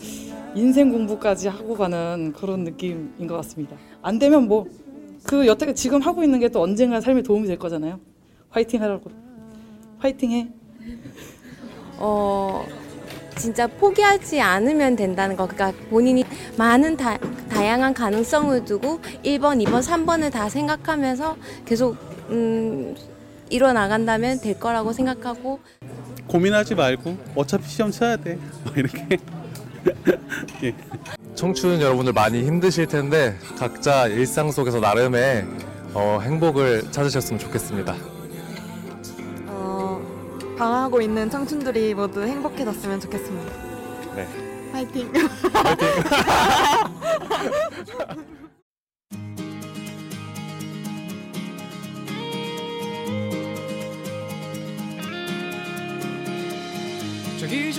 인생 0.55 0.89
공부까지 0.91 1.47
하고 1.47 1.75
가는 1.75 2.33
그런 2.35 2.63
느낌인 2.63 3.27
것 3.27 3.35
같습니다. 3.37 3.75
안 4.01 4.19
되면 4.19 4.47
뭐 4.47 4.83
그 5.23 5.47
여태까지 5.47 5.81
지금 5.81 6.01
하고 6.01 6.23
있는 6.23 6.39
게 6.39 6.49
또 6.49 6.61
언젠가 6.61 7.01
삶에 7.01 7.23
도움이 7.23 7.47
될 7.47 7.57
거잖아요. 7.57 7.99
화이팅 8.49 8.81
하라고. 8.83 9.09
화이팅 9.97 10.31
해. 10.31 10.49
어 11.97 12.65
진짜 13.37 13.65
포기하지 13.65 14.41
않으면 14.41 14.95
된다는 14.95 15.35
거. 15.35 15.47
그러니까 15.47 15.71
본인이 15.89 16.23
많은 16.57 16.97
다, 16.97 17.17
다양한 17.49 17.93
가능성을 17.93 18.65
두고 18.65 18.99
1번, 19.23 19.65
2번, 19.65 19.81
3번을 19.81 20.31
다 20.31 20.49
생각하면서 20.49 21.37
계속 21.65 21.95
음, 22.29 22.95
이뤄 23.49 23.73
나간다면 23.73 24.39
될 24.41 24.59
거라고 24.59 24.93
생각하고 24.93 25.59
고민하지 26.27 26.75
말고 26.75 27.17
어차피 27.35 27.67
시험 27.69 27.91
쳐야 27.91 28.15
돼. 28.17 28.37
뭐 28.63 28.73
이렇게. 28.75 29.17
예. 30.63 30.73
청춘 31.35 31.81
여러분들 31.81 32.13
많이 32.13 32.43
힘드실 32.43 32.87
텐데 32.87 33.37
각자 33.57 34.07
일상 34.07 34.51
속에서 34.51 34.79
나름의 34.79 35.45
어, 35.93 36.19
행복을 36.21 36.91
찾으셨으면 36.91 37.39
좋겠습니다. 37.39 37.95
어, 39.47 40.01
방황하고 40.57 41.01
있는 41.01 41.29
청춘들이 41.29 41.93
모두 41.93 42.23
행복해졌으면 42.23 42.99
좋겠습니다. 42.99 43.51
네. 44.15 44.27
화이팅! 44.71 45.11
저 47.85 48.15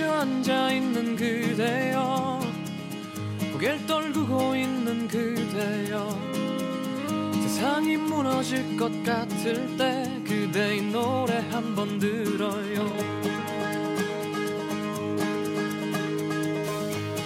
기저 0.05 0.11
앉아 0.11 0.71
있는 0.71 1.15
그대여. 1.15 2.39
고개를 3.53 3.87
떨구고 3.87 4.55
있는 4.55 5.07
그대여. 5.07 6.07
세상이 7.41 7.97
무너질 7.97 8.77
것 8.77 8.91
같을 9.03 9.75
때 9.77 10.21
그대의 10.23 10.81
노래 10.91 11.39
한 11.49 11.73
번 11.75 11.97
들어요. 11.97 12.87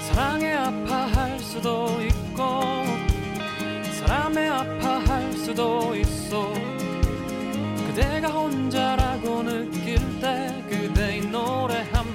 사랑에 0.07 0.53
아파할 0.53 1.37
수도 1.39 1.99
있고 2.01 2.61
사람에 3.99 4.47
아파할 4.47 5.33
수도 5.33 5.93
있어. 5.97 6.53
그대가 7.87 8.29
혼자라 8.29 9.08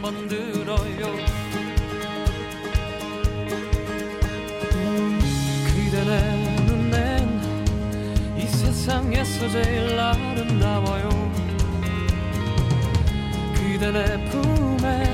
노래 0.05 0.17
한번 0.17 0.29
들어요. 0.29 1.17
그대 5.67 6.05
내 6.05 6.65
눈엔 6.67 8.37
이 8.37 8.47
세상에서 8.47 9.49
제일 9.49 9.99
아름다워요. 9.99 11.09
그대 13.55 13.91
내 13.91 14.31
품에 14.31 15.14